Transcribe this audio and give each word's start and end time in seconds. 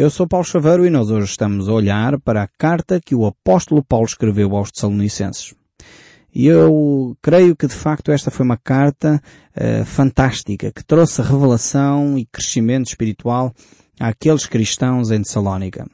Eu 0.00 0.10
sou 0.10 0.28
Paulo 0.28 0.46
Chaveiro 0.46 0.86
e 0.86 0.90
nós 0.90 1.10
hoje 1.10 1.26
estamos 1.26 1.68
a 1.68 1.72
olhar 1.72 2.20
para 2.20 2.44
a 2.44 2.46
carta 2.46 3.00
que 3.04 3.16
o 3.16 3.26
apóstolo 3.26 3.82
Paulo 3.82 4.06
escreveu 4.06 4.54
aos 4.54 4.70
Tessalonicenses. 4.70 5.56
E 6.32 6.46
eu 6.46 7.16
creio 7.20 7.56
que 7.56 7.66
de 7.66 7.74
facto 7.74 8.12
esta 8.12 8.30
foi 8.30 8.46
uma 8.46 8.56
carta 8.56 9.20
uh, 9.56 9.84
fantástica, 9.84 10.70
que 10.70 10.84
trouxe 10.84 11.20
revelação 11.20 12.16
e 12.16 12.24
crescimento 12.26 12.86
espiritual 12.86 13.52
àqueles 13.98 14.46
cristãos 14.46 15.10
em 15.10 15.20
Tessalónica. 15.20 15.84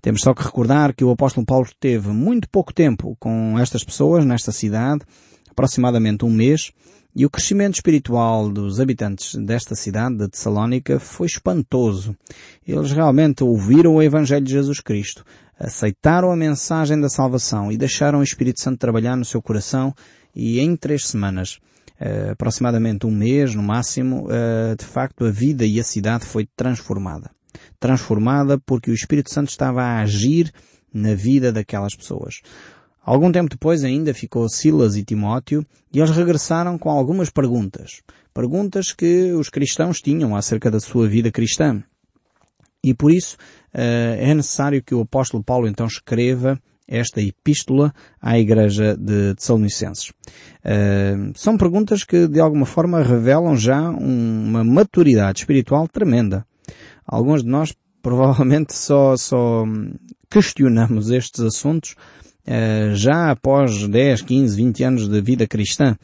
Temos 0.00 0.22
só 0.22 0.32
que 0.32 0.42
recordar 0.42 0.94
que 0.94 1.04
o 1.04 1.10
apóstolo 1.10 1.44
Paulo 1.44 1.68
teve 1.78 2.08
muito 2.08 2.48
pouco 2.48 2.72
tempo 2.72 3.14
com 3.20 3.58
estas 3.58 3.84
pessoas 3.84 4.24
nesta 4.24 4.50
cidade, 4.50 5.04
aproximadamente 5.50 6.24
um 6.24 6.30
mês, 6.30 6.72
e 7.14 7.26
o 7.26 7.30
crescimento 7.30 7.74
espiritual 7.74 8.50
dos 8.50 8.80
habitantes 8.80 9.34
desta 9.34 9.74
cidade, 9.74 10.16
de 10.16 10.28
Tessalónica, 10.28 10.98
foi 10.98 11.26
espantoso. 11.26 12.16
Eles 12.66 12.92
realmente 12.92 13.44
ouviram 13.44 13.96
o 13.96 14.02
Evangelho 14.02 14.44
de 14.44 14.52
Jesus 14.52 14.80
Cristo, 14.80 15.24
aceitaram 15.58 16.32
a 16.32 16.36
mensagem 16.36 16.98
da 16.98 17.08
salvação 17.08 17.70
e 17.70 17.76
deixaram 17.76 18.20
o 18.20 18.22
Espírito 18.22 18.62
Santo 18.62 18.78
trabalhar 18.78 19.16
no 19.16 19.24
seu 19.24 19.42
coração 19.42 19.94
e 20.34 20.58
em 20.58 20.74
três 20.74 21.06
semanas, 21.06 21.58
eh, 22.00 22.30
aproximadamente 22.30 23.06
um 23.06 23.10
mês 23.10 23.54
no 23.54 23.62
máximo, 23.62 24.26
eh, 24.30 24.74
de 24.74 24.84
facto 24.86 25.26
a 25.26 25.30
vida 25.30 25.66
e 25.66 25.78
a 25.78 25.84
cidade 25.84 26.24
foi 26.24 26.48
transformada. 26.56 27.30
Transformada 27.78 28.58
porque 28.58 28.90
o 28.90 28.94
Espírito 28.94 29.30
Santo 29.30 29.50
estava 29.50 29.82
a 29.82 30.00
agir 30.00 30.50
na 30.92 31.14
vida 31.14 31.52
daquelas 31.52 31.94
pessoas. 31.94 32.40
Algum 33.04 33.32
tempo 33.32 33.50
depois 33.50 33.82
ainda 33.82 34.14
ficou 34.14 34.48
Silas 34.48 34.96
e 34.96 35.04
Timóteo 35.04 35.66
e 35.92 35.98
eles 35.98 36.10
regressaram 36.10 36.78
com 36.78 36.88
algumas 36.88 37.30
perguntas. 37.30 38.00
Perguntas 38.32 38.92
que 38.92 39.32
os 39.32 39.48
cristãos 39.48 40.00
tinham 40.00 40.36
acerca 40.36 40.70
da 40.70 40.78
sua 40.78 41.08
vida 41.08 41.30
cristã. 41.30 41.82
E 42.84 42.94
por 42.94 43.10
isso 43.12 43.36
uh, 43.74 44.18
é 44.18 44.34
necessário 44.34 44.82
que 44.82 44.94
o 44.94 45.02
apóstolo 45.02 45.42
Paulo 45.42 45.68
então 45.68 45.86
escreva 45.86 46.60
esta 46.86 47.20
epístola 47.20 47.92
à 48.20 48.38
igreja 48.38 48.96
de 48.96 49.34
Tessalonicenses. 49.34 50.10
Uh, 50.10 51.32
são 51.34 51.56
perguntas 51.56 52.04
que 52.04 52.28
de 52.28 52.40
alguma 52.40 52.66
forma 52.66 53.02
revelam 53.02 53.56
já 53.56 53.88
uma 53.90 54.62
maturidade 54.64 55.40
espiritual 55.40 55.88
tremenda. 55.88 56.46
Alguns 57.06 57.42
de 57.42 57.48
nós 57.48 57.74
provavelmente 58.02 58.74
só, 58.74 59.16
só 59.16 59.64
questionamos 60.28 61.10
estes 61.10 61.40
assuntos 61.40 61.94
eh, 61.94 62.31
já 62.94 63.30
após 63.30 63.86
10, 63.86 64.22
15, 64.22 64.56
20 64.56 64.84
anos 64.84 65.08
de 65.08 65.20
vida 65.20 65.46
cristã. 65.46 65.96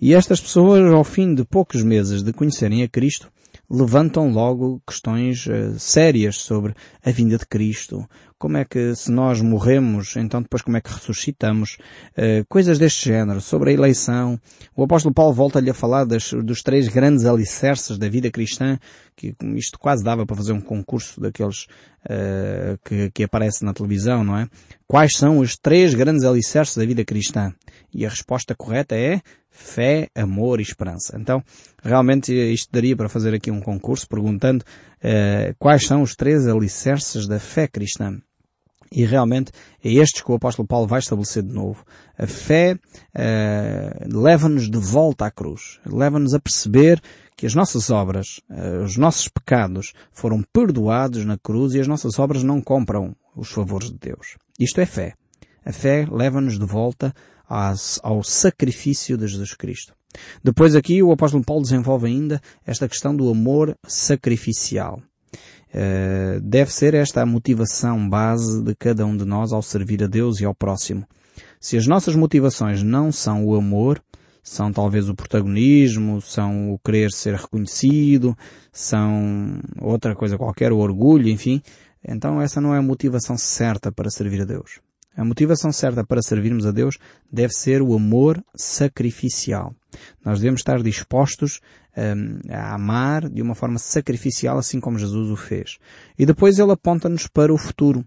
E 0.00 0.14
estas 0.14 0.40
pessoas, 0.40 0.92
ao 0.92 1.04
fim 1.04 1.34
de 1.34 1.44
poucos 1.44 1.82
meses 1.82 2.22
de 2.22 2.32
conhecerem 2.32 2.82
a 2.82 2.88
Cristo, 2.88 3.28
levantam 3.70 4.30
logo 4.30 4.80
questões 4.86 5.46
uh, 5.46 5.78
sérias 5.78 6.36
sobre 6.36 6.74
a 7.04 7.10
vinda 7.10 7.36
de 7.36 7.46
Cristo. 7.46 8.08
Como 8.38 8.58
é 8.58 8.64
que 8.64 8.94
se 8.94 9.10
nós 9.10 9.40
morremos, 9.40 10.14
então 10.16 10.42
depois 10.42 10.62
como 10.62 10.76
é 10.76 10.80
que 10.80 10.92
ressuscitamos? 10.92 11.78
Uh, 12.12 12.44
coisas 12.48 12.78
deste 12.78 13.06
género, 13.06 13.40
sobre 13.40 13.70
a 13.70 13.72
eleição. 13.72 14.38
O 14.76 14.84
apóstolo 14.84 15.14
Paulo 15.14 15.32
volta-lhe 15.32 15.70
a 15.70 15.74
falar 15.74 16.04
das, 16.04 16.32
dos 16.32 16.62
três 16.62 16.88
grandes 16.88 17.24
alicerces 17.24 17.98
da 17.98 18.08
vida 18.08 18.30
cristã, 18.30 18.78
que 19.16 19.34
isto 19.54 19.78
quase 19.78 20.04
dava 20.04 20.26
para 20.26 20.36
fazer 20.36 20.52
um 20.52 20.60
concurso 20.60 21.20
daqueles 21.20 21.64
uh, 22.04 22.78
que, 22.84 23.10
que 23.10 23.24
aparece 23.24 23.64
na 23.64 23.72
televisão, 23.72 24.22
não 24.22 24.36
é? 24.36 24.48
Quais 24.86 25.16
são 25.16 25.38
os 25.38 25.56
três 25.56 25.94
grandes 25.94 26.24
alicerces 26.24 26.76
da 26.76 26.84
vida 26.84 27.04
cristã? 27.04 27.52
E 27.92 28.04
a 28.04 28.10
resposta 28.10 28.54
correta 28.54 28.94
é 28.94 29.20
fé, 29.56 30.08
amor 30.14 30.60
e 30.60 30.62
esperança. 30.62 31.16
Então, 31.18 31.42
realmente 31.82 32.32
isto 32.32 32.70
daria 32.70 32.94
para 32.94 33.08
fazer 33.08 33.34
aqui 33.34 33.50
um 33.50 33.60
concurso 33.60 34.06
perguntando 34.06 34.62
uh, 34.62 35.54
quais 35.58 35.86
são 35.86 36.02
os 36.02 36.14
três 36.14 36.46
alicerces 36.46 37.26
da 37.26 37.40
fé 37.40 37.66
cristã. 37.66 38.20
E 38.92 39.04
realmente 39.04 39.50
é 39.82 39.92
estes 39.92 40.22
que 40.22 40.30
o 40.30 40.34
apóstolo 40.34 40.68
Paulo 40.68 40.86
vai 40.86 41.00
estabelecer 41.00 41.42
de 41.42 41.52
novo. 41.52 41.84
A 42.16 42.26
fé 42.26 42.74
uh, 42.74 44.18
leva-nos 44.18 44.70
de 44.70 44.78
volta 44.78 45.26
à 45.26 45.30
cruz. 45.30 45.80
Leva-nos 45.84 46.34
a 46.34 46.38
perceber 46.38 47.00
que 47.36 47.46
as 47.46 47.54
nossas 47.54 47.90
obras, 47.90 48.40
uh, 48.48 48.84
os 48.84 48.96
nossos 48.96 49.28
pecados 49.28 49.92
foram 50.12 50.42
perdoados 50.52 51.24
na 51.24 51.36
cruz 51.36 51.74
e 51.74 51.80
as 51.80 51.88
nossas 51.88 52.18
obras 52.18 52.42
não 52.42 52.60
compram 52.60 53.16
os 53.34 53.50
favores 53.50 53.90
de 53.90 53.98
Deus. 53.98 54.36
Isto 54.60 54.80
é 54.80 54.86
fé. 54.86 55.14
A 55.64 55.72
fé 55.72 56.06
leva-nos 56.08 56.58
de 56.58 56.64
volta 56.64 57.12
ao 57.48 58.22
sacrifício 58.22 59.16
de 59.16 59.26
Jesus 59.26 59.54
Cristo. 59.54 59.94
Depois 60.42 60.74
aqui 60.74 61.02
o 61.02 61.12
apóstolo 61.12 61.44
Paulo 61.44 61.62
desenvolve 61.62 62.06
ainda 62.06 62.40
esta 62.64 62.88
questão 62.88 63.14
do 63.14 63.28
amor 63.28 63.76
sacrificial. 63.86 65.00
Uh, 65.68 66.40
deve 66.40 66.72
ser 66.72 66.94
esta 66.94 67.20
a 67.20 67.26
motivação 67.26 68.08
base 68.08 68.62
de 68.62 68.74
cada 68.74 69.04
um 69.04 69.16
de 69.16 69.24
nós 69.24 69.52
ao 69.52 69.60
servir 69.60 70.02
a 70.02 70.06
Deus 70.06 70.40
e 70.40 70.44
ao 70.44 70.54
próximo. 70.54 71.06
Se 71.60 71.76
as 71.76 71.86
nossas 71.86 72.14
motivações 72.14 72.82
não 72.82 73.12
são 73.12 73.44
o 73.44 73.54
amor, 73.54 74.02
são 74.42 74.72
talvez 74.72 75.08
o 75.08 75.14
protagonismo, 75.14 76.20
são 76.20 76.72
o 76.72 76.78
querer 76.78 77.10
ser 77.10 77.34
reconhecido, 77.34 78.36
são 78.72 79.60
outra 79.80 80.14
coisa 80.14 80.38
qualquer, 80.38 80.72
o 80.72 80.78
orgulho, 80.78 81.28
enfim, 81.28 81.60
então 82.06 82.40
essa 82.40 82.60
não 82.60 82.72
é 82.74 82.78
a 82.78 82.82
motivação 82.82 83.36
certa 83.36 83.90
para 83.90 84.08
servir 84.08 84.42
a 84.42 84.44
Deus. 84.44 84.85
A 85.16 85.24
motivação 85.24 85.72
certa 85.72 86.04
para 86.04 86.20
servirmos 86.20 86.66
a 86.66 86.70
Deus 86.70 86.98
deve 87.32 87.54
ser 87.54 87.80
o 87.80 87.94
amor 87.94 88.42
sacrificial. 88.54 89.74
Nós 90.24 90.40
devemos 90.40 90.60
estar 90.60 90.82
dispostos 90.82 91.60
um, 91.96 92.52
a 92.52 92.74
amar 92.74 93.28
de 93.28 93.40
uma 93.40 93.54
forma 93.54 93.78
sacrificial, 93.78 94.58
assim 94.58 94.78
como 94.78 94.98
Jesus 94.98 95.30
o 95.30 95.36
fez. 95.36 95.78
E 96.18 96.26
depois 96.26 96.58
ele 96.58 96.72
aponta-nos 96.72 97.26
para 97.26 97.52
o 97.52 97.56
futuro. 97.56 98.04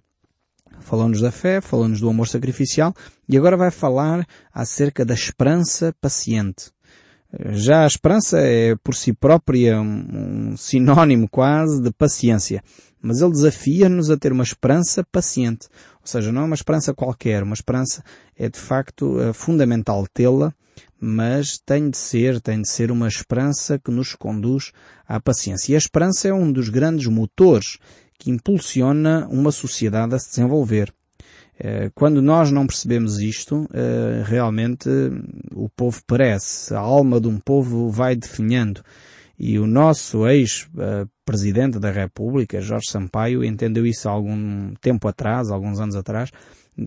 Falou-nos 0.81 1.19
da 1.19 1.31
fé, 1.31 1.59
falou-nos 1.59 1.99
do 1.99 2.09
amor 2.09 2.27
sacrificial 2.27 2.93
e 3.27 3.37
agora 3.37 3.57
vai 3.57 3.71
falar 3.71 4.25
acerca 4.53 5.03
da 5.03 5.13
esperança 5.13 5.93
paciente. 5.99 6.71
Já 7.51 7.83
a 7.83 7.87
esperança 7.87 8.39
é 8.39 8.75
por 8.77 8.95
si 8.95 9.13
própria 9.13 9.79
um, 9.79 10.51
um 10.51 10.57
sinónimo 10.57 11.27
quase 11.29 11.81
de 11.81 11.91
paciência. 11.91 12.63
Mas 13.01 13.21
ele 13.21 13.31
desafia-nos 13.31 14.09
a 14.09 14.17
ter 14.17 14.31
uma 14.31 14.43
esperança 14.43 15.05
paciente. 15.11 15.67
Ou 16.09 16.21
seja, 16.21 16.31
não 16.31 16.41
é 16.41 16.45
uma 16.45 16.55
esperança 16.55 16.93
qualquer. 16.93 17.43
Uma 17.43 17.53
esperança 17.53 18.03
é 18.35 18.49
de 18.49 18.59
facto 18.59 19.21
eh, 19.21 19.31
fundamental 19.31 20.07
tê-la, 20.11 20.51
mas 20.99 21.59
tem 21.59 21.89
de 21.89 21.97
ser, 21.97 22.41
tem 22.41 22.61
de 22.61 22.67
ser 22.67 22.91
uma 22.91 23.07
esperança 23.07 23.77
que 23.77 23.91
nos 23.91 24.15
conduz 24.15 24.71
à 25.07 25.19
paciência. 25.19 25.71
E 25.71 25.75
a 25.75 25.77
esperança 25.77 26.27
é 26.27 26.33
um 26.33 26.51
dos 26.51 26.69
grandes 26.69 27.05
motores 27.05 27.77
que 28.17 28.31
impulsiona 28.31 29.27
uma 29.29 29.51
sociedade 29.51 30.15
a 30.15 30.19
se 30.19 30.29
desenvolver. 30.29 30.91
Eh, 31.59 31.91
quando 31.93 32.23
nós 32.23 32.49
não 32.49 32.65
percebemos 32.65 33.19
isto, 33.19 33.69
eh, 33.71 34.23
realmente 34.25 34.89
o 35.53 35.69
povo 35.69 36.01
perece, 36.07 36.73
a 36.73 36.79
alma 36.79 37.21
de 37.21 37.27
um 37.27 37.37
povo 37.37 37.89
vai 37.89 38.15
definhando. 38.15 38.81
E 39.39 39.57
o 39.57 39.66
nosso 39.66 40.27
ex-presidente 40.27 41.79
da 41.79 41.89
República, 41.89 42.59
Jorge 42.59 42.91
Sampaio, 42.91 43.41
entendeu 43.41 43.85
isso 43.85 44.09
há 44.09 44.11
algum 44.11 44.73
tempo 44.81 45.07
atrás, 45.07 45.50
alguns 45.50 45.79
anos 45.79 45.95
atrás, 45.95 46.29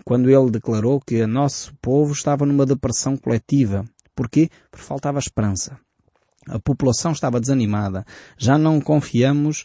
quando 0.04 0.28
ele 0.28 0.50
declarou 0.50 1.00
que 1.00 1.22
o 1.22 1.26
nosso 1.26 1.74
povo 1.80 2.12
estava 2.12 2.44
numa 2.44 2.66
depressão 2.66 3.16
coletiva. 3.16 3.86
Porquê? 4.14 4.50
Porque 4.70 4.84
faltava 4.84 5.18
esperança. 5.18 5.78
A 6.46 6.58
população 6.58 7.12
estava 7.12 7.40
desanimada. 7.40 8.04
Já 8.36 8.58
não 8.58 8.80
confiamos 8.80 9.64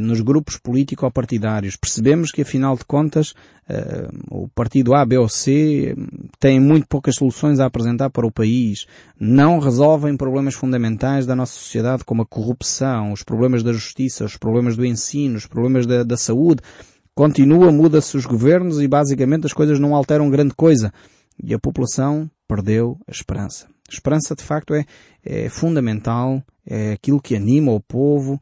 nos 0.00 0.20
grupos 0.20 0.56
político-partidários. 0.56 1.76
Percebemos 1.76 2.32
que, 2.32 2.42
afinal 2.42 2.76
de 2.76 2.84
contas, 2.84 3.32
eh, 3.68 4.08
o 4.30 4.48
partido 4.48 4.94
A, 4.94 5.04
B 5.04 5.18
ou 5.18 5.28
C 5.28 5.94
tem 6.40 6.58
muito 6.58 6.88
poucas 6.88 7.16
soluções 7.16 7.60
a 7.60 7.66
apresentar 7.66 8.10
para 8.10 8.26
o 8.26 8.32
país. 8.32 8.86
Não 9.20 9.58
resolvem 9.58 10.16
problemas 10.16 10.54
fundamentais 10.54 11.26
da 11.26 11.36
nossa 11.36 11.52
sociedade, 11.52 12.04
como 12.04 12.22
a 12.22 12.26
corrupção, 12.26 13.12
os 13.12 13.22
problemas 13.22 13.62
da 13.62 13.72
justiça, 13.72 14.24
os 14.24 14.36
problemas 14.36 14.76
do 14.76 14.84
ensino, 14.84 15.36
os 15.36 15.46
problemas 15.46 15.86
da, 15.86 16.02
da 16.02 16.16
saúde. 16.16 16.62
Continua, 17.14 17.70
muda-se 17.70 18.16
os 18.16 18.24
governos 18.24 18.80
e 18.80 18.88
basicamente 18.88 19.46
as 19.46 19.52
coisas 19.52 19.78
não 19.78 19.94
alteram 19.94 20.30
grande 20.30 20.54
coisa. 20.54 20.92
E 21.42 21.52
a 21.52 21.58
população 21.58 22.30
perdeu 22.48 22.98
a 23.06 23.10
esperança. 23.10 23.66
A 23.88 23.92
esperança, 23.92 24.34
de 24.34 24.42
facto, 24.42 24.74
é, 24.74 24.84
é 25.24 25.48
fundamental, 25.48 26.42
é 26.66 26.92
aquilo 26.92 27.20
que 27.20 27.34
anima 27.34 27.72
o 27.72 27.80
povo, 27.80 28.40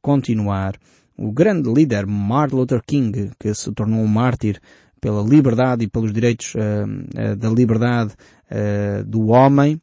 continuar. 0.00 0.76
O 1.18 1.32
grande 1.32 1.72
líder 1.72 2.06
Martin 2.06 2.56
Luther 2.56 2.82
King, 2.86 3.30
que 3.38 3.54
se 3.54 3.72
tornou 3.72 4.00
um 4.00 4.06
mártir 4.06 4.60
pela 5.00 5.22
liberdade 5.22 5.84
e 5.84 5.88
pelos 5.88 6.12
direitos 6.12 6.54
uh, 6.54 6.58
uh, 6.58 7.36
da 7.36 7.48
liberdade 7.48 8.14
uh, 8.50 9.04
do 9.04 9.28
homem, 9.28 9.80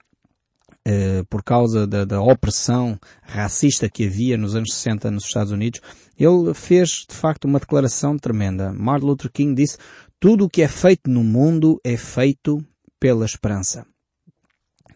por 1.29 1.41
causa 1.41 1.87
da, 1.87 2.03
da, 2.03 2.21
opressão 2.21 2.99
racista 3.21 3.89
que 3.89 4.05
havia 4.05 4.37
nos 4.37 4.53
anos 4.53 4.73
60 4.73 5.11
nos 5.11 5.23
Estados 5.23 5.53
Unidos, 5.53 5.79
ele 6.19 6.53
fez 6.53 7.05
de 7.09 7.15
facto 7.15 7.45
uma 7.45 7.57
declaração 7.57 8.17
tremenda. 8.17 8.73
Martin 8.73 9.05
Luther 9.05 9.31
King 9.31 9.55
disse, 9.55 9.77
tudo 10.19 10.43
o 10.43 10.49
que 10.49 10.61
é 10.61 10.67
feito 10.67 11.09
no 11.09 11.23
mundo 11.23 11.79
é 11.85 11.95
feito 11.95 12.61
pela 12.99 13.23
esperança. 13.23 13.85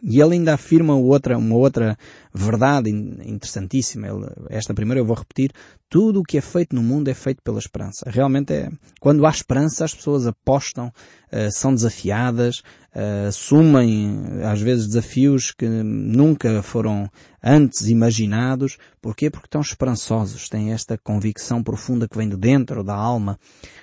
E 0.02 0.22
ele 0.22 0.36
ainda 0.36 0.54
afirma 0.54 0.96
outra, 0.96 1.38
uma 1.38 1.56
outra 1.56 1.98
verdade 2.34 2.90
interessantíssima. 2.90 4.08
Esta 4.50 4.74
primeira 4.74 5.00
eu 5.00 5.06
vou 5.06 5.16
repetir. 5.16 5.52
Tudo 5.90 6.20
o 6.20 6.24
que 6.24 6.38
é 6.38 6.42
feito 6.42 6.76
no 6.76 6.84
mundo 6.84 7.08
é 7.08 7.14
feito 7.14 7.42
pela 7.42 7.60
esperança. 7.60 8.10
Realmente 8.10 8.54
é, 8.54 8.70
quando 9.00 9.26
há 9.26 9.30
esperança 9.30 9.86
as 9.86 9.94
pessoas 9.94 10.28
apostam, 10.28 10.88
uh, 10.88 11.52
são 11.52 11.74
desafiadas, 11.74 12.60
uh, 12.94 13.28
assumem 13.30 14.22
às 14.44 14.62
vezes 14.62 14.88
desafios 14.88 15.52
que 15.52 15.66
nunca 15.66 16.62
foram 16.62 17.10
antes 17.42 17.88
imaginados. 17.88 18.78
Porquê? 19.02 19.30
Porque 19.30 19.48
estão 19.48 19.62
esperançosos, 19.62 20.50
têm 20.50 20.74
esta 20.74 20.98
convicção 20.98 21.64
profunda 21.64 22.08
que 22.08 22.18
vem 22.18 22.28
de 22.28 22.36
dentro 22.36 22.84
da 22.84 22.96
alma. 22.96 23.40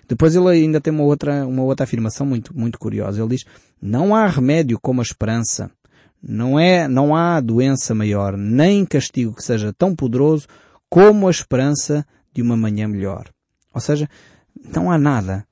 Depois 0.07 0.37
ele 0.37 0.49
ainda 0.51 0.81
tem 0.81 0.93
uma 0.93 1.05
outra, 1.05 1.47
uma 1.47 1.63
outra 1.63 1.85
afirmação 1.85 2.27
muito, 2.27 2.57
muito 2.57 2.79
curiosa. 2.79 3.21
Ele 3.21 3.31
diz, 3.31 3.45
não 3.81 4.15
há 4.15 4.27
remédio 4.27 4.79
como 4.79 5.01
a 5.01 5.05
esperança 5.05 5.71
não 6.27 6.59
é, 6.59 6.89
não 6.89 7.15
há 7.15 7.41
doença 7.41 7.95
maior, 7.95 8.37
nem 8.37 8.87
castigo 8.87 9.35
que 9.35 9.45
seja 9.45 9.73
tão 9.73 9.95
poderoso 9.95 10.47
como 10.89 11.29
a 11.29 11.31
esperança 11.31 12.07
de 12.33 12.41
uma 12.41 12.57
manhã 12.57 12.89
melhor. 12.89 13.29
Ou 13.75 13.81
seja, 13.81 14.09
não 14.75 14.91
há 14.91 14.97
nada 14.97 15.47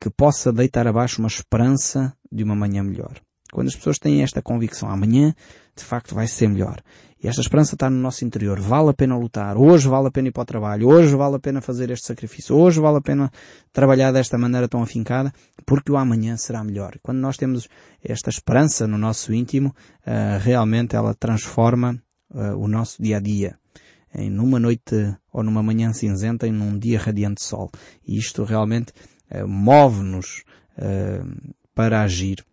que 0.00 0.10
possa 0.10 0.52
deitar 0.52 0.86
abaixo 0.88 1.20
uma 1.20 1.28
esperança 1.28 2.12
de 2.30 2.42
uma 2.42 2.56
manhã 2.56 2.82
melhor. 2.82 3.20
Quando 3.52 3.68
as 3.68 3.76
pessoas 3.76 3.98
têm 3.98 4.22
esta 4.22 4.42
convicção, 4.42 4.90
amanhã 4.90 5.34
de 5.76 5.84
facto 5.84 6.14
vai 6.14 6.26
ser 6.26 6.48
melhor. 6.48 6.82
E 7.20 7.26
esta 7.26 7.40
esperança 7.40 7.74
está 7.74 7.90
no 7.90 7.96
nosso 7.96 8.24
interior. 8.24 8.60
Vale 8.60 8.90
a 8.90 8.94
pena 8.94 9.16
lutar. 9.16 9.56
Hoje 9.56 9.88
vale 9.88 10.06
a 10.06 10.10
pena 10.10 10.28
ir 10.28 10.32
para 10.32 10.42
o 10.42 10.46
trabalho. 10.46 10.88
Hoje 10.88 11.16
vale 11.16 11.34
a 11.34 11.38
pena 11.40 11.60
fazer 11.60 11.90
este 11.90 12.06
sacrifício. 12.06 12.54
Hoje 12.54 12.80
vale 12.80 12.98
a 12.98 13.00
pena 13.00 13.30
trabalhar 13.72 14.12
desta 14.12 14.38
maneira 14.38 14.68
tão 14.68 14.80
afincada, 14.82 15.32
porque 15.66 15.90
o 15.90 15.96
amanhã 15.96 16.36
será 16.36 16.62
melhor. 16.62 16.96
Quando 17.02 17.18
nós 17.18 17.36
temos 17.36 17.68
esta 18.02 18.30
esperança 18.30 18.86
no 18.86 18.96
nosso 18.96 19.34
íntimo, 19.34 19.74
uh, 20.06 20.38
realmente 20.40 20.94
ela 20.94 21.12
transforma 21.12 22.00
uh, 22.30 22.56
o 22.56 22.68
nosso 22.68 23.02
dia 23.02 23.16
a 23.16 23.20
dia. 23.20 23.58
Em 24.14 24.30
numa 24.30 24.60
noite 24.60 25.12
ou 25.32 25.42
numa 25.42 25.62
manhã 25.62 25.92
cinzenta 25.92 26.46
em 26.46 26.52
num 26.52 26.78
dia 26.78 27.00
radiante 27.00 27.42
de 27.42 27.48
sol. 27.48 27.68
E 28.06 28.16
isto 28.16 28.44
realmente 28.44 28.92
uh, 29.32 29.46
move-nos 29.46 30.44
para 31.74 32.02
agir. 32.02 32.44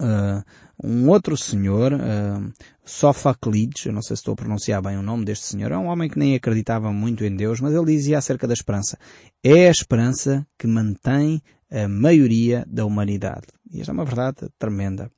Uh, 0.00 0.42
um 0.82 1.08
outro 1.08 1.36
senhor, 1.36 1.92
uh, 1.94 2.52
Sofaclides, 2.86 3.84
eu 3.84 3.92
não 3.92 4.00
sei 4.00 4.14
se 4.16 4.20
estou 4.20 4.32
a 4.32 4.36
pronunciar 4.36 4.80
bem 4.80 4.96
o 4.96 5.02
nome 5.02 5.24
deste 5.24 5.44
senhor, 5.44 5.72
é 5.72 5.76
um 5.76 5.86
homem 5.86 6.08
que 6.08 6.18
nem 6.18 6.36
acreditava 6.36 6.92
muito 6.92 7.24
em 7.24 7.34
Deus, 7.34 7.60
mas 7.60 7.74
ele 7.74 7.86
dizia 7.86 8.16
acerca 8.16 8.46
da 8.46 8.54
esperança. 8.54 8.96
É 9.42 9.66
a 9.66 9.70
esperança 9.72 10.46
que 10.56 10.68
mantém 10.68 11.42
a 11.68 11.88
maioria 11.88 12.64
da 12.68 12.86
humanidade. 12.86 13.48
E 13.72 13.80
esta 13.80 13.90
é 13.90 13.94
uma 13.94 14.04
verdade 14.04 14.48
tremenda. 14.56 15.10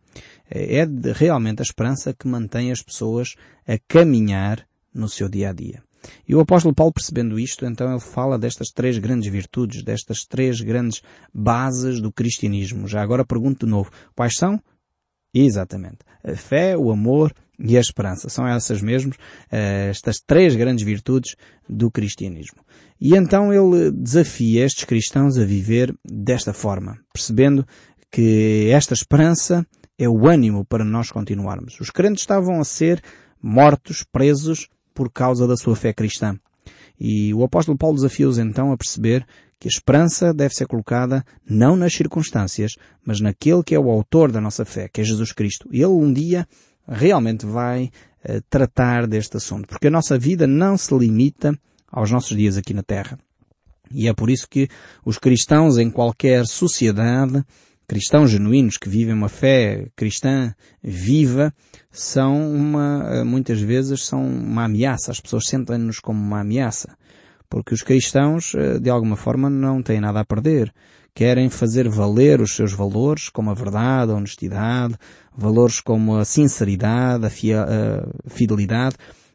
É 0.51 0.87
realmente 1.15 1.61
a 1.61 1.63
esperança 1.63 2.15
que 2.15 2.27
mantém 2.27 2.73
as 2.73 2.83
pessoas 2.83 3.35
a 3.67 3.79
caminhar 3.87 4.67
no 4.95 5.09
seu 5.09 5.29
dia 5.29 5.51
a 5.51 5.53
dia. 5.53 5.83
E 6.27 6.35
o 6.35 6.41
apóstolo 6.41 6.75
Paulo 6.75 6.93
percebendo 6.93 7.39
isto, 7.39 7.67
então 7.67 7.91
ele 7.91 8.01
fala 8.01 8.39
destas 8.39 8.69
três 8.69 8.97
grandes 8.97 9.31
virtudes, 9.31 9.83
destas 9.83 10.25
três 10.25 10.61
grandes 10.63 11.03
bases 11.35 12.01
do 12.01 12.11
cristianismo. 12.11 12.89
Já 12.89 13.03
agora 13.03 13.27
pergunto 13.27 13.67
de 13.67 13.71
novo, 13.71 13.91
quais 14.15 14.37
são? 14.37 14.59
Exatamente. 15.35 15.99
A 16.25 16.35
fé, 16.35 16.77
o 16.77 16.91
amor 16.91 17.35
e 17.59 17.77
a 17.77 17.81
esperança. 17.81 18.29
São 18.29 18.47
essas 18.47 18.81
mesmas, 18.81 19.17
eh, 19.51 19.89
estas 19.91 20.19
três 20.21 20.55
grandes 20.55 20.85
virtudes 20.85 21.35
do 21.69 21.91
cristianismo. 21.91 22.61
E 23.01 23.15
então 23.15 23.53
ele 23.53 23.91
desafia 23.91 24.65
estes 24.65 24.85
cristãos 24.85 25.37
a 25.37 25.45
viver 25.45 25.95
desta 26.05 26.53
forma, 26.53 26.99
percebendo 27.13 27.67
que 28.11 28.69
esta 28.73 28.95
esperança 28.95 29.67
é 29.99 30.09
o 30.09 30.27
ânimo 30.27 30.65
para 30.65 30.85
nós 30.85 31.11
continuarmos. 31.11 31.79
Os 31.81 31.91
crentes 31.91 32.23
estavam 32.23 32.61
a 32.61 32.65
ser 32.65 33.03
mortos, 33.43 34.05
presos, 34.11 34.69
por 34.95 35.13
causa 35.13 35.47
da 35.47 35.57
sua 35.57 35.77
fé 35.77 35.93
cristã. 35.93 36.39
E 36.99 37.33
o 37.33 37.45
apóstolo 37.45 37.79
Paulo 37.79 37.97
desafia-os 37.97 38.39
então 38.39 38.73
a 38.73 38.77
perceber 38.77 39.25
que 39.61 39.69
a 39.69 39.71
esperança 39.71 40.33
deve 40.33 40.55
ser 40.55 40.67
colocada 40.67 41.25
não 41.49 41.77
nas 41.77 41.93
circunstâncias, 41.93 42.73
mas 43.05 43.21
naquele 43.21 43.63
que 43.63 43.75
é 43.75 43.79
o 43.79 43.91
autor 43.91 44.31
da 44.31 44.41
nossa 44.41 44.65
fé, 44.65 44.89
que 44.89 45.01
é 45.01 45.05
Jesus 45.05 45.33
Cristo. 45.33 45.69
Ele 45.73 45.87
um 45.87 46.13
dia 46.13 46.47
realmente 46.89 47.45
vai 47.47 47.91
uh, 48.29 48.41
tratar 48.49 49.07
deste 49.07 49.37
assunto, 49.37 49.69
porque 49.69 49.89
a 49.89 49.91
nossa 49.91 50.19
vida 50.19 50.47
não 50.47 50.77
se 50.77 50.97
limita 50.97 51.59
aos 51.91 52.11
nossos 52.11 52.37
dias 52.37 52.57
aqui 52.57 52.73
na 52.73 52.83
Terra. 52.83 53.19
E 53.91 54.09
é 54.09 54.13
por 54.13 54.31
isso 54.31 54.47
que 54.49 54.69
os 55.05 55.19
cristãos 55.19 55.79
em 55.79 55.91
qualquer 55.91 56.47
sociedade 56.47 57.45
cristãos 57.89 58.31
genuínos 58.31 58.77
que 58.77 58.89
vivem 58.89 59.15
uma 59.15 59.31
fé 59.31 59.89
cristã 59.97 60.55
viva 60.83 61.53
são 61.91 62.53
uma, 62.55 63.09
eh, 63.11 63.25
muitas 63.25 63.61
vezes 63.61 64.05
são 64.05 64.23
uma 64.23 64.67
ameaça. 64.67 65.11
As 65.11 65.21
pessoas 65.21 65.47
sentem-nos 65.47 65.99
como 65.99 66.21
uma 66.21 66.41
ameaça. 66.41 66.95
Porque 67.49 67.73
os 67.73 67.83
cristãos, 67.83 68.55
eh, 68.55 68.79
de 68.79 68.91
alguma 68.91 69.17
forma, 69.17 69.49
não 69.49 69.83
têm 69.83 70.03
nada 70.03 70.21
a 70.21 70.25
perder. 70.25 70.71
Querem 71.19 71.51
fazer 71.51 71.89
valer 71.89 72.41
os 72.41 72.55
seus 72.55 72.73
valores, 72.73 73.29
como 73.29 73.51
a 73.51 73.55
verdade, 73.55 74.13
a 74.13 74.15
honestidade, 74.15 74.95
valores 75.37 75.81
como 75.81 76.17
a 76.17 76.25
sinceridade, 76.25 77.27
a 77.27 78.31
fidelidade. 78.31 78.95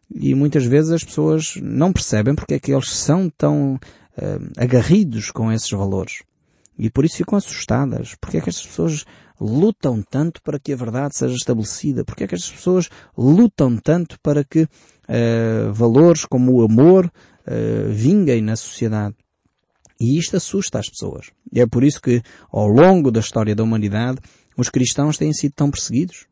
E 0.10 0.34
muitas 0.34 0.64
vezes 0.64 0.92
as 0.92 1.04
pessoas 1.04 1.56
não 1.62 1.92
percebem 1.92 2.36
porque 2.36 2.54
é 2.54 2.60
que 2.60 2.72
eles 2.72 2.90
são 2.90 3.30
tão 3.30 3.74
uh, 3.74 4.52
agarridos 4.56 5.30
com 5.30 5.52
esses 5.52 5.70
valores. 5.72 6.24
E 6.80 6.90
por 6.90 7.04
isso 7.04 7.18
ficam 7.18 7.38
assustadas. 7.38 8.16
Porque 8.16 8.38
é 8.38 8.40
que 8.40 8.48
estas 8.48 8.66
pessoas 8.66 9.04
lutam 9.38 10.02
tanto 10.02 10.42
para 10.42 10.58
que 10.58 10.72
a 10.72 10.78
verdade 10.78 11.18
seja 11.18 11.36
estabelecida? 11.36 12.06
Porque 12.06 12.24
é 12.24 12.28
que 12.28 12.36
estas 12.36 12.54
pessoas 12.54 12.88
lutam 13.18 13.76
tanto 13.76 14.18
para 14.22 14.46
que 14.46 14.62
uh, 14.62 15.74
valores 15.74 16.24
como 16.24 16.54
o 16.54 16.64
amor 16.64 17.08
uh, 17.08 17.92
vinguem 17.92 18.42
na 18.42 18.56
sociedade? 18.56 19.16
E 20.00 20.18
isto 20.18 20.38
assusta 20.38 20.80
as 20.80 20.90
pessoas. 20.90 21.32
E 21.52 21.60
é 21.60 21.68
por 21.68 21.84
isso 21.84 22.02
que, 22.02 22.22
ao 22.52 22.68
longo 22.68 23.12
da 23.12 23.20
história 23.20 23.56
da 23.56 23.64
humanidade, 23.64 24.20
os 24.58 24.70
cristãos 24.70 25.18
têm 25.18 25.34
sido 25.34 25.54
tão 25.54 25.70
perseguidos. 25.70 26.26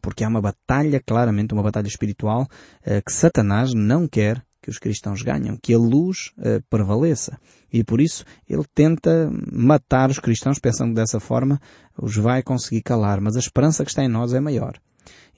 Porque 0.00 0.24
há 0.24 0.28
uma 0.28 0.40
batalha, 0.40 1.00
claramente 1.04 1.52
uma 1.52 1.62
batalha 1.62 1.86
espiritual, 1.86 2.42
uh, 2.42 3.02
que 3.04 3.12
Satanás 3.12 3.72
não 3.74 4.08
quer 4.08 4.42
que 4.60 4.70
os 4.70 4.78
cristãos 4.78 5.22
ganham, 5.22 5.56
que 5.56 5.72
a 5.72 5.78
luz 5.78 6.32
uh, 6.38 6.60
prevaleça. 6.68 7.38
E 7.72 7.84
por 7.84 8.00
isso 8.00 8.24
ele 8.48 8.64
tenta 8.74 9.30
matar 9.52 10.10
os 10.10 10.18
cristãos 10.18 10.58
pensando 10.58 10.88
que 10.88 10.96
dessa 10.96 11.20
forma 11.20 11.60
os 11.96 12.16
vai 12.16 12.42
conseguir 12.42 12.82
calar. 12.82 13.20
Mas 13.20 13.36
a 13.36 13.40
esperança 13.40 13.84
que 13.84 13.90
está 13.90 14.02
em 14.02 14.08
nós 14.08 14.34
é 14.34 14.40
maior. 14.40 14.76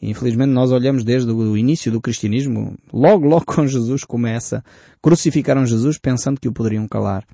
Infelizmente 0.00 0.50
nós 0.50 0.70
olhamos 0.70 1.04
desde 1.04 1.30
o 1.30 1.56
início 1.56 1.90
do 1.90 2.00
cristianismo, 2.00 2.76
logo, 2.92 3.26
logo 3.26 3.44
com 3.52 3.66
Jesus 3.66 4.04
começa, 4.04 4.64
crucificaram 5.02 5.66
Jesus 5.66 5.98
pensando 5.98 6.40
que 6.40 6.48
o 6.48 6.52
poderiam 6.52 6.86
calar. 6.88 7.24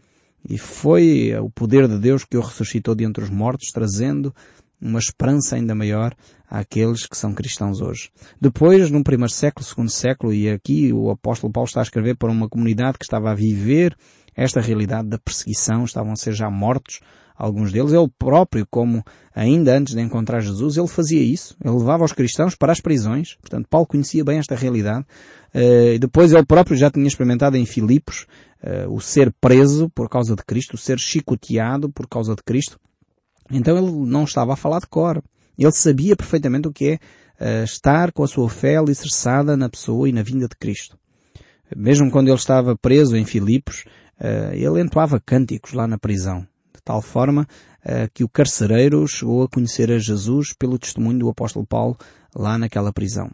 E 0.48 0.58
foi 0.58 1.34
o 1.40 1.48
poder 1.50 1.88
de 1.88 1.98
Deus 1.98 2.24
que 2.24 2.36
o 2.36 2.40
ressuscitou 2.40 2.94
de 2.94 3.04
entre 3.04 3.24
os 3.24 3.30
mortos, 3.30 3.70
trazendo 3.72 4.34
uma 4.80 4.98
esperança 4.98 5.56
ainda 5.56 5.74
maior 5.74 6.14
àqueles 6.48 7.06
que 7.06 7.16
são 7.16 7.32
cristãos 7.32 7.80
hoje. 7.80 8.10
Depois, 8.40 8.90
no 8.90 9.02
primeiro 9.02 9.32
século, 9.32 9.64
segundo 9.64 9.90
século, 9.90 10.34
e 10.34 10.50
aqui 10.50 10.92
o 10.92 11.10
apóstolo 11.10 11.52
Paulo 11.52 11.66
está 11.66 11.80
a 11.80 11.84
escrever 11.84 12.16
para 12.16 12.30
uma 12.30 12.48
comunidade 12.48 12.98
que 12.98 13.04
estava 13.04 13.30
a 13.30 13.34
viver 13.34 13.96
esta 14.36 14.60
realidade 14.60 15.08
da 15.08 15.18
perseguição, 15.18 15.84
estavam 15.84 16.12
a 16.12 16.16
ser 16.16 16.32
já 16.32 16.50
mortos, 16.50 17.00
alguns 17.34 17.72
deles. 17.72 17.92
Ele 17.92 18.08
próprio, 18.18 18.66
como 18.70 19.04
ainda 19.34 19.76
antes 19.76 19.94
de 19.94 20.00
encontrar 20.00 20.40
Jesus, 20.40 20.76
ele 20.76 20.86
fazia 20.86 21.20
isso. 21.20 21.56
Ele 21.62 21.74
levava 21.74 22.04
os 22.04 22.12
cristãos 22.12 22.54
para 22.54 22.72
as 22.72 22.80
prisões. 22.80 23.36
Portanto, 23.40 23.66
Paulo 23.68 23.86
conhecia 23.86 24.24
bem 24.24 24.38
esta 24.38 24.54
realidade. 24.54 25.04
Uh, 25.54 25.98
depois 25.98 26.32
ele 26.32 26.44
próprio 26.44 26.76
já 26.76 26.90
tinha 26.90 27.06
experimentado 27.06 27.56
em 27.56 27.66
Filipos 27.66 28.26
uh, 28.62 28.92
o 28.92 29.00
ser 29.00 29.32
preso 29.40 29.90
por 29.90 30.08
causa 30.08 30.34
de 30.34 30.44
Cristo, 30.44 30.74
o 30.74 30.78
ser 30.78 30.98
chicoteado 30.98 31.90
por 31.90 32.08
causa 32.08 32.34
de 32.34 32.42
Cristo. 32.42 32.78
Então 33.50 33.76
ele 33.76 33.90
não 34.06 34.24
estava 34.24 34.54
a 34.54 34.56
falar 34.56 34.80
de 34.80 34.86
cor. 34.86 35.22
Ele 35.56 35.72
sabia 35.72 36.16
perfeitamente 36.16 36.66
o 36.66 36.72
que 36.72 36.98
é 37.40 37.60
uh, 37.60 37.64
estar 37.64 38.10
com 38.12 38.24
a 38.24 38.28
sua 38.28 38.48
fé 38.48 38.76
alicerçada 38.76 39.56
na 39.56 39.68
pessoa 39.68 40.08
e 40.08 40.12
na 40.12 40.22
vinda 40.22 40.48
de 40.48 40.56
Cristo. 40.56 40.98
Mesmo 41.76 42.10
quando 42.10 42.28
ele 42.28 42.36
estava 42.36 42.76
preso 42.76 43.16
em 43.16 43.24
Filipos, 43.24 43.84
ele 44.52 44.80
entoava 44.80 45.18
cânticos 45.18 45.72
lá 45.72 45.88
na 45.88 45.98
prisão, 45.98 46.46
tal 46.84 47.00
forma 47.00 47.46
uh, 47.84 48.10
que 48.12 48.22
o 48.22 48.28
carcereiro 48.28 49.06
chegou 49.08 49.42
a 49.42 49.48
conhecer 49.48 49.90
a 49.90 49.98
Jesus 49.98 50.52
pelo 50.52 50.78
testemunho 50.78 51.18
do 51.18 51.28
apóstolo 51.28 51.66
Paulo 51.66 51.96
lá 52.34 52.58
naquela 52.58 52.92
prisão. 52.92 53.30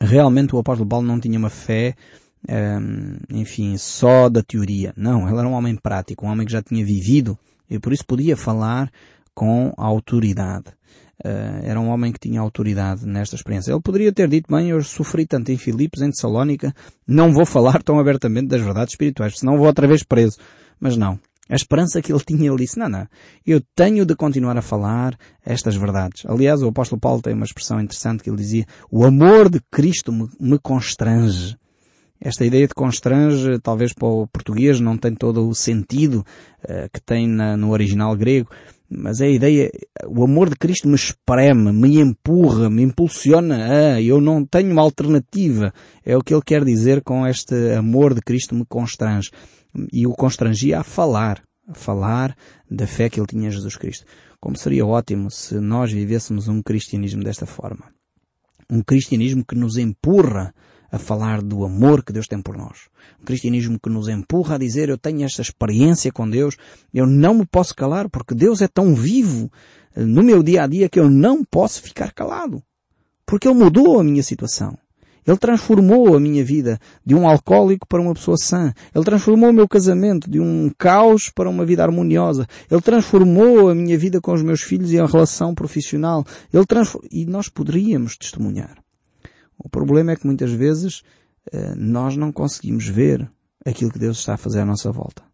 Realmente 0.00 0.54
o 0.54 0.58
apóstolo 0.58 0.88
Paulo 0.88 1.06
não 1.06 1.18
tinha 1.18 1.38
uma 1.38 1.50
fé 1.50 1.94
enfim, 3.30 3.76
só 3.76 4.28
da 4.28 4.42
teoria. 4.42 4.92
Não, 4.96 5.28
ele 5.28 5.38
era 5.38 5.48
um 5.48 5.52
homem 5.52 5.76
prático, 5.76 6.26
um 6.26 6.30
homem 6.30 6.46
que 6.46 6.52
já 6.52 6.62
tinha 6.62 6.84
vivido 6.84 7.38
e 7.68 7.78
por 7.78 7.92
isso 7.92 8.04
podia 8.06 8.36
falar 8.36 8.90
com 9.34 9.72
autoridade. 9.76 10.66
Uh, 11.24 11.60
era 11.64 11.80
um 11.80 11.88
homem 11.88 12.12
que 12.12 12.18
tinha 12.20 12.40
autoridade 12.40 13.04
nesta 13.04 13.34
experiência. 13.34 13.72
Ele 13.72 13.80
poderia 13.80 14.12
ter 14.12 14.28
dito, 14.28 14.46
bem, 14.54 14.70
eu 14.70 14.82
sofri 14.82 15.26
tanto 15.26 15.50
em 15.50 15.56
Filipos, 15.56 16.00
em 16.00 16.10
Tessalónica, 16.10 16.72
não 17.06 17.32
vou 17.32 17.44
falar 17.44 17.82
tão 17.82 17.98
abertamente 17.98 18.46
das 18.46 18.62
verdades 18.62 18.92
espirituais, 18.92 19.38
senão 19.38 19.56
vou 19.56 19.66
outra 19.66 19.86
vez 19.86 20.04
preso. 20.04 20.38
Mas 20.80 20.96
não. 20.96 21.18
A 21.48 21.54
esperança 21.54 22.02
que 22.02 22.12
ele 22.12 22.22
tinha, 22.24 22.48
ele 22.48 22.58
disse, 22.58 22.78
não, 22.78 22.88
não, 22.88 23.06
eu 23.46 23.62
tenho 23.74 24.04
de 24.04 24.14
continuar 24.14 24.56
a 24.56 24.62
falar 24.62 25.16
estas 25.44 25.76
verdades. 25.76 26.24
Aliás, 26.26 26.62
o 26.62 26.68
apóstolo 26.68 27.00
Paulo 27.00 27.22
tem 27.22 27.32
uma 27.32 27.44
expressão 27.44 27.80
interessante 27.80 28.22
que 28.22 28.28
ele 28.28 28.36
dizia, 28.36 28.66
o 28.90 29.04
amor 29.04 29.48
de 29.48 29.60
Cristo 29.70 30.12
me, 30.12 30.28
me 30.38 30.58
constrange. 30.58 31.56
Esta 32.20 32.44
ideia 32.44 32.66
de 32.66 32.74
constrange, 32.74 33.58
talvez 33.60 33.92
para 33.92 34.08
o 34.08 34.26
português 34.26 34.80
não 34.80 34.96
tem 34.96 35.14
todo 35.14 35.48
o 35.48 35.54
sentido 35.54 36.24
uh, 36.64 36.90
que 36.92 37.00
tem 37.00 37.28
na, 37.28 37.56
no 37.56 37.70
original 37.70 38.16
grego, 38.16 38.50
mas 38.90 39.20
é 39.20 39.26
a 39.26 39.30
ideia, 39.30 39.70
o 40.06 40.24
amor 40.24 40.48
de 40.48 40.56
Cristo 40.56 40.88
me 40.88 40.94
espreme, 40.94 41.72
me 41.72 42.00
empurra, 42.00 42.70
me 42.70 42.82
impulsiona 42.82 43.94
a, 43.94 44.02
eu 44.02 44.20
não 44.20 44.44
tenho 44.44 44.72
uma 44.72 44.80
alternativa. 44.80 45.72
É 46.04 46.16
o 46.16 46.22
que 46.22 46.32
ele 46.32 46.42
quer 46.42 46.64
dizer 46.64 47.02
com 47.02 47.26
este 47.26 47.54
amor 47.74 48.14
de 48.14 48.22
Cristo 48.22 48.54
me 48.54 48.64
constrange. 48.64 49.30
E 49.92 50.06
o 50.06 50.12
constrangia 50.12 50.80
a 50.80 50.84
falar, 50.84 51.42
a 51.66 51.74
falar 51.74 52.36
da 52.70 52.86
fé 52.86 53.08
que 53.08 53.20
ele 53.20 53.26
tinha 53.26 53.48
em 53.48 53.52
Jesus 53.52 53.76
Cristo. 53.76 54.06
Como 54.40 54.56
seria 54.56 54.86
ótimo 54.86 55.30
se 55.30 55.54
nós 55.60 55.92
vivêssemos 55.92 56.48
um 56.48 56.62
cristianismo 56.62 57.22
desta 57.22 57.46
forma. 57.46 57.92
Um 58.70 58.82
cristianismo 58.82 59.44
que 59.44 59.54
nos 59.54 59.76
empurra 59.76 60.54
a 60.90 60.98
falar 60.98 61.42
do 61.42 61.64
amor 61.64 62.02
que 62.02 62.12
Deus 62.12 62.26
tem 62.26 62.40
por 62.40 62.56
nós. 62.56 62.88
Um 63.20 63.24
cristianismo 63.24 63.78
que 63.78 63.90
nos 63.90 64.08
empurra 64.08 64.54
a 64.54 64.58
dizer 64.58 64.88
eu 64.88 64.96
tenho 64.96 65.24
esta 65.24 65.42
experiência 65.42 66.10
com 66.10 66.28
Deus, 66.28 66.56
eu 66.92 67.06
não 67.06 67.34
me 67.34 67.46
posso 67.46 67.74
calar 67.74 68.08
porque 68.08 68.34
Deus 68.34 68.62
é 68.62 68.68
tão 68.68 68.94
vivo 68.94 69.50
eh, 69.94 70.04
no 70.04 70.22
meu 70.22 70.42
dia 70.42 70.64
a 70.64 70.66
dia 70.66 70.88
que 70.88 70.98
eu 70.98 71.10
não 71.10 71.44
posso 71.44 71.82
ficar 71.82 72.12
calado. 72.12 72.62
Porque 73.26 73.46
Ele 73.46 73.58
mudou 73.58 74.00
a 74.00 74.04
minha 74.04 74.22
situação. 74.22 74.78
Ele 75.28 75.36
transformou 75.36 76.16
a 76.16 76.20
minha 76.20 76.42
vida 76.42 76.80
de 77.04 77.14
um 77.14 77.28
alcoólico 77.28 77.86
para 77.86 78.00
uma 78.00 78.14
pessoa 78.14 78.38
sã. 78.38 78.72
Ele 78.94 79.04
transformou 79.04 79.50
o 79.50 79.52
meu 79.52 79.68
casamento 79.68 80.30
de 80.30 80.40
um 80.40 80.72
caos 80.78 81.28
para 81.28 81.50
uma 81.50 81.66
vida 81.66 81.82
harmoniosa. 81.82 82.46
Ele 82.70 82.80
transformou 82.80 83.68
a 83.68 83.74
minha 83.74 83.98
vida 83.98 84.22
com 84.22 84.32
os 84.32 84.42
meus 84.42 84.62
filhos 84.62 84.90
e 84.90 84.98
a 84.98 85.04
relação 85.04 85.54
profissional. 85.54 86.24
Ele 86.50 86.64
transform... 86.64 87.04
E 87.12 87.26
nós 87.26 87.50
poderíamos 87.50 88.16
testemunhar. 88.16 88.78
O 89.58 89.68
problema 89.68 90.12
é 90.12 90.16
que 90.16 90.26
muitas 90.26 90.50
vezes 90.50 91.02
eh, 91.52 91.74
nós 91.76 92.16
não 92.16 92.32
conseguimos 92.32 92.88
ver 92.88 93.30
aquilo 93.66 93.92
que 93.92 93.98
Deus 93.98 94.20
está 94.20 94.32
a 94.32 94.38
fazer 94.38 94.60
à 94.60 94.64
nossa 94.64 94.90
volta. 94.90 95.27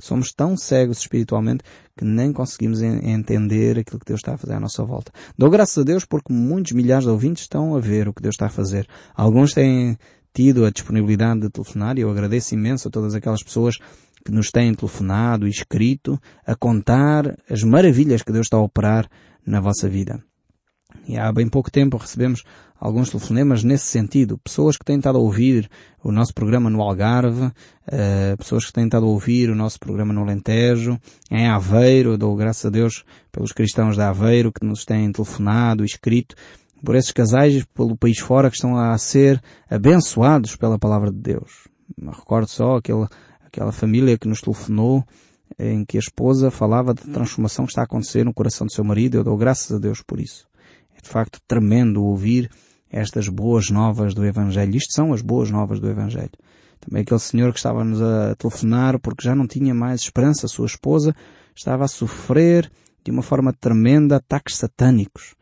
Somos 0.00 0.32
tão 0.32 0.56
cegos 0.56 0.98
espiritualmente 0.98 1.64
que 1.96 2.04
nem 2.04 2.32
conseguimos 2.32 2.80
entender 2.80 3.78
aquilo 3.78 3.98
que 3.98 4.06
Deus 4.06 4.20
está 4.20 4.34
a 4.34 4.38
fazer 4.38 4.54
à 4.54 4.60
nossa 4.60 4.84
volta. 4.84 5.10
Dou 5.36 5.50
graças 5.50 5.78
a 5.78 5.82
Deus 5.82 6.04
porque 6.04 6.32
muitos 6.32 6.72
milhares 6.72 7.04
de 7.04 7.10
ouvintes 7.10 7.42
estão 7.42 7.74
a 7.74 7.80
ver 7.80 8.08
o 8.08 8.14
que 8.14 8.22
Deus 8.22 8.34
está 8.34 8.46
a 8.46 8.50
fazer. 8.50 8.86
Alguns 9.14 9.52
têm 9.52 9.98
tido 10.32 10.64
a 10.64 10.70
disponibilidade 10.70 11.40
de 11.40 11.50
telefonar 11.50 11.98
e 11.98 12.02
eu 12.02 12.10
agradeço 12.10 12.54
imenso 12.54 12.86
a 12.86 12.90
todas 12.90 13.14
aquelas 13.14 13.42
pessoas 13.42 13.76
que 14.24 14.30
nos 14.30 14.50
têm 14.50 14.72
telefonado 14.74 15.48
e 15.48 15.50
escrito 15.50 16.20
a 16.46 16.54
contar 16.54 17.36
as 17.50 17.62
maravilhas 17.62 18.22
que 18.22 18.32
Deus 18.32 18.46
está 18.46 18.56
a 18.56 18.62
operar 18.62 19.08
na 19.44 19.60
vossa 19.60 19.88
vida. 19.88 20.22
E 21.08 21.16
há 21.16 21.32
bem 21.32 21.48
pouco 21.48 21.70
tempo 21.70 21.96
recebemos 21.96 22.44
alguns 22.78 23.08
telefonemas 23.08 23.64
nesse 23.64 23.86
sentido. 23.86 24.36
Pessoas 24.36 24.76
que 24.76 24.84
têm 24.84 24.98
estado 24.98 25.16
a 25.16 25.20
ouvir 25.20 25.70
o 26.04 26.12
nosso 26.12 26.34
programa 26.34 26.68
no 26.68 26.82
Algarve, 26.82 27.46
uh, 27.46 28.36
pessoas 28.36 28.66
que 28.66 28.74
têm 28.74 28.84
estado 28.84 29.06
a 29.06 29.08
ouvir 29.08 29.48
o 29.48 29.54
nosso 29.54 29.80
programa 29.80 30.12
no 30.12 30.20
Alentejo, 30.20 31.00
em 31.30 31.48
Aveiro, 31.48 32.18
dou 32.18 32.36
graças 32.36 32.66
a 32.66 32.68
Deus 32.68 33.04
pelos 33.32 33.52
cristãos 33.52 33.96
de 33.96 34.02
Aveiro 34.02 34.52
que 34.52 34.66
nos 34.66 34.84
têm 34.84 35.10
telefonado 35.10 35.82
escrito, 35.82 36.36
por 36.84 36.94
esses 36.94 37.10
casais 37.10 37.64
pelo 37.74 37.96
país 37.96 38.18
fora 38.18 38.50
que 38.50 38.56
estão 38.56 38.76
a 38.76 38.96
ser 38.98 39.42
abençoados 39.68 40.56
pela 40.56 40.78
palavra 40.78 41.10
de 41.10 41.18
Deus. 41.18 41.68
Me 41.96 42.10
recordo 42.10 42.48
só 42.48 42.76
aquele, 42.76 43.06
aquela 43.46 43.72
família 43.72 44.18
que 44.18 44.28
nos 44.28 44.42
telefonou 44.42 45.02
em 45.58 45.86
que 45.86 45.96
a 45.96 46.00
esposa 46.00 46.50
falava 46.50 46.92
da 46.92 47.02
transformação 47.02 47.64
que 47.64 47.72
está 47.72 47.80
a 47.80 47.84
acontecer 47.84 48.24
no 48.24 48.34
coração 48.34 48.66
do 48.66 48.72
seu 48.72 48.84
marido. 48.84 49.16
Eu 49.16 49.24
dou 49.24 49.36
graças 49.38 49.74
a 49.74 49.78
Deus 49.78 50.02
por 50.02 50.20
isso. 50.20 50.47
É 50.98 51.02
de 51.02 51.08
facto 51.08 51.40
tremendo 51.46 52.04
ouvir 52.04 52.50
estas 52.90 53.28
boas 53.28 53.70
novas 53.70 54.14
do 54.14 54.24
Evangelho. 54.24 54.76
Isto 54.76 54.92
são 54.92 55.12
as 55.12 55.22
boas 55.22 55.50
novas 55.50 55.78
do 55.78 55.88
Evangelho. 55.88 56.32
Também 56.80 57.02
aquele 57.02 57.20
senhor 57.20 57.52
que 57.52 57.58
estava-nos 57.58 58.02
a 58.02 58.34
telefonar 58.34 58.98
porque 58.98 59.24
já 59.24 59.34
não 59.34 59.46
tinha 59.46 59.74
mais 59.74 60.00
esperança, 60.00 60.48
sua 60.48 60.66
esposa 60.66 61.14
estava 61.54 61.84
a 61.84 61.88
sofrer 61.88 62.70
de 63.04 63.10
uma 63.10 63.22
forma 63.22 63.52
tremenda 63.52 64.16
ataques 64.16 64.56
satânicos. 64.56 65.34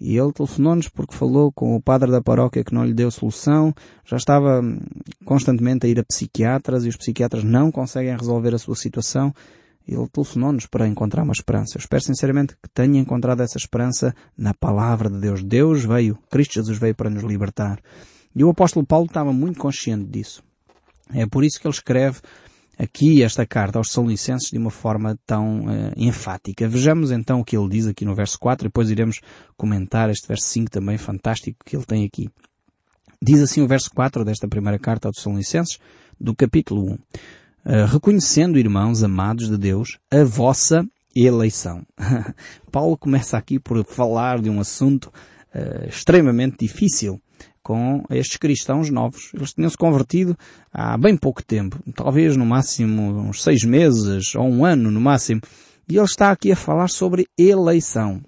E 0.00 0.16
ele 0.16 0.32
telefonou-nos 0.32 0.88
porque 0.88 1.14
falou 1.14 1.52
com 1.52 1.76
o 1.76 1.82
padre 1.82 2.10
da 2.10 2.22
paróquia 2.22 2.64
que 2.64 2.72
não 2.72 2.84
lhe 2.84 2.94
deu 2.94 3.10
solução, 3.10 3.74
já 4.04 4.16
estava 4.16 4.60
hum, 4.60 4.78
constantemente 5.26 5.86
a 5.86 5.90
ir 5.90 6.00
a 6.00 6.04
psiquiatras 6.04 6.86
e 6.86 6.88
os 6.88 6.96
psiquiatras 6.96 7.44
não 7.44 7.70
conseguem 7.70 8.16
resolver 8.16 8.54
a 8.54 8.58
sua 8.58 8.74
situação 8.74 9.34
ele 9.94 10.08
telefonou-nos 10.08 10.66
para 10.66 10.86
encontrar 10.86 11.22
uma 11.22 11.32
esperança. 11.32 11.76
Eu 11.76 11.80
espero 11.80 12.02
sinceramente 12.02 12.54
que 12.54 12.68
tenha 12.72 13.00
encontrado 13.00 13.42
essa 13.42 13.58
esperança 13.58 14.14
na 14.36 14.54
palavra 14.54 15.10
de 15.10 15.18
Deus. 15.18 15.42
Deus 15.42 15.84
veio, 15.84 16.18
Cristo 16.30 16.54
Jesus 16.54 16.78
veio 16.78 16.94
para 16.94 17.10
nos 17.10 17.22
libertar. 17.22 17.80
E 18.34 18.44
o 18.44 18.50
apóstolo 18.50 18.86
Paulo 18.86 19.06
estava 19.06 19.32
muito 19.32 19.58
consciente 19.58 20.04
disso. 20.04 20.42
É 21.12 21.26
por 21.26 21.44
isso 21.44 21.60
que 21.60 21.66
ele 21.66 21.74
escreve 21.74 22.20
aqui 22.78 23.22
esta 23.22 23.44
carta 23.44 23.78
aos 23.78 23.90
Salonicenses 23.90 24.50
de 24.50 24.58
uma 24.58 24.70
forma 24.70 25.18
tão 25.26 25.66
uh, 25.66 25.92
enfática. 25.96 26.68
Vejamos 26.68 27.10
então 27.10 27.40
o 27.40 27.44
que 27.44 27.56
ele 27.56 27.68
diz 27.68 27.86
aqui 27.86 28.04
no 28.04 28.14
verso 28.14 28.38
4 28.38 28.66
e 28.66 28.68
depois 28.68 28.90
iremos 28.90 29.20
comentar 29.56 30.08
este 30.08 30.26
verso 30.26 30.46
5 30.46 30.70
também 30.70 30.96
fantástico 30.96 31.58
que 31.64 31.76
ele 31.76 31.84
tem 31.84 32.04
aqui. 32.04 32.30
Diz 33.22 33.42
assim 33.42 33.60
o 33.60 33.68
verso 33.68 33.90
4 33.94 34.24
desta 34.24 34.48
primeira 34.48 34.78
carta 34.78 35.08
aos 35.08 35.20
Salonicenses 35.20 35.78
do 36.18 36.34
capítulo 36.34 36.92
1. 36.92 36.98
Eh, 37.64 37.84
reconhecendo, 37.84 38.58
irmãos 38.58 39.02
amados 39.02 39.50
de 39.50 39.58
Deus, 39.58 39.98
a 40.10 40.24
vossa 40.24 40.82
eleição. 41.14 41.84
Paulo 42.72 42.96
começa 42.96 43.36
aqui 43.36 43.58
por 43.58 43.84
falar 43.84 44.40
de 44.40 44.48
um 44.48 44.60
assunto 44.60 45.12
uh, 45.54 45.86
extremamente 45.86 46.56
difícil 46.60 47.20
com 47.62 48.02
estes 48.08 48.38
cristãos 48.38 48.88
novos. 48.88 49.30
Eles 49.34 49.52
tinham 49.52 49.68
se 49.68 49.76
convertido 49.76 50.34
há 50.72 50.96
bem 50.96 51.16
pouco 51.16 51.44
tempo, 51.44 51.78
talvez 51.94 52.34
no 52.34 52.46
máximo 52.46 53.02
uns 53.20 53.42
seis 53.42 53.62
meses 53.62 54.34
ou 54.34 54.48
um 54.48 54.64
ano 54.64 54.90
no 54.90 55.00
máximo. 55.00 55.42
E 55.86 55.96
ele 55.96 56.04
está 56.04 56.30
aqui 56.30 56.52
a 56.52 56.56
falar 56.56 56.88
sobre 56.88 57.26
eleição. 57.38 58.22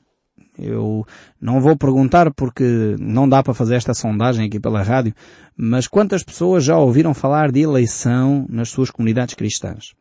Eu 0.63 1.05
não 1.41 1.61
vou 1.61 1.77
perguntar 1.77 2.33
porque 2.33 2.97
não 2.99 3.29
dá 3.29 3.43
para 3.43 3.53
fazer 3.53 3.75
esta 3.75 3.93
sondagem 3.93 4.47
aqui 4.47 4.61
pela 4.61 4.83
rádio, 4.83 5.15
mas 5.57 5.89
quantas 5.89 6.23
pessoas 6.23 6.65
já 6.65 6.79
ouviram 6.79 7.13
falar 7.13 7.51
de 7.51 7.61
eleição 7.61 8.47
nas 8.49 8.69
suas 8.69 8.91
comunidades 8.91 9.35
cristãs? 9.35 9.93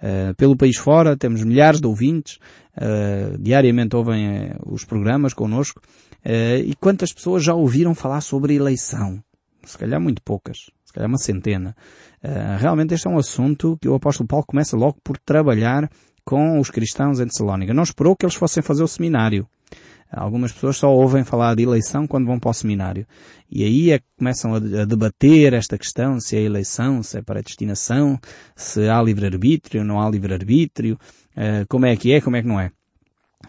Uh, 0.00 0.34
pelo 0.36 0.56
país 0.56 0.76
fora 0.76 1.14
temos 1.14 1.44
milhares 1.44 1.78
de 1.78 1.86
ouvintes, 1.86 2.38
uh, 2.78 3.36
diariamente 3.38 3.94
ouvem 3.94 4.52
uh, 4.52 4.72
os 4.72 4.82
programas 4.82 5.34
connosco, 5.34 5.82
e 6.22 6.74
quantas 6.78 7.14
pessoas 7.14 7.42
já 7.42 7.54
ouviram 7.54 7.94
falar 7.94 8.20
sobre 8.20 8.54
eleição? 8.54 9.22
Se 9.64 9.78
calhar 9.78 9.98
muito 9.98 10.20
poucas, 10.22 10.70
se 10.84 10.92
calhar 10.92 11.08
uma 11.08 11.16
centena. 11.16 11.74
realmente 12.58 12.92
este 12.92 13.06
é 13.06 13.10
um 13.10 13.16
assunto 13.16 13.78
que 13.80 13.88
o 13.88 13.94
apóstolo 13.94 14.28
Paulo 14.28 14.44
começa 14.46 14.76
logo 14.76 14.98
por 15.02 15.16
trabalhar 15.16 15.90
com 16.22 16.60
os 16.60 16.70
cristãos 16.70 17.20
em 17.20 17.26
Tessalónica. 17.26 17.72
Não 17.72 17.82
esperou 17.82 18.14
que 18.14 18.26
eles 18.26 18.34
fossem 18.34 18.62
fazer 18.62 18.82
o 18.82 18.88
seminário. 18.88 19.46
Algumas 20.10 20.52
pessoas 20.52 20.76
só 20.76 20.92
ouvem 20.92 21.22
falar 21.22 21.54
de 21.54 21.62
eleição 21.62 22.06
quando 22.06 22.26
vão 22.26 22.38
para 22.38 22.50
o 22.50 22.54
seminário. 22.54 23.06
E 23.50 23.62
aí 23.62 23.90
é 23.92 23.98
que 23.98 24.04
começam 24.18 24.54
a, 24.54 24.58
debater 24.58 25.52
esta 25.52 25.78
questão, 25.78 26.20
se 26.20 26.36
é 26.36 26.42
eleição, 26.42 27.02
se 27.02 27.18
é 27.18 27.22
para 27.22 27.42
destinação, 27.42 28.18
se 28.56 28.88
há 28.88 29.00
livre-arbítrio, 29.00 29.84
não 29.84 30.00
há 30.00 30.10
livre-arbítrio, 30.10 30.98
uh, 31.36 31.64
como 31.68 31.86
é 31.86 31.94
que 31.96 32.12
é, 32.12 32.20
como 32.20 32.36
é 32.36 32.42
que 32.42 32.48
não 32.48 32.58
é. 32.58 32.72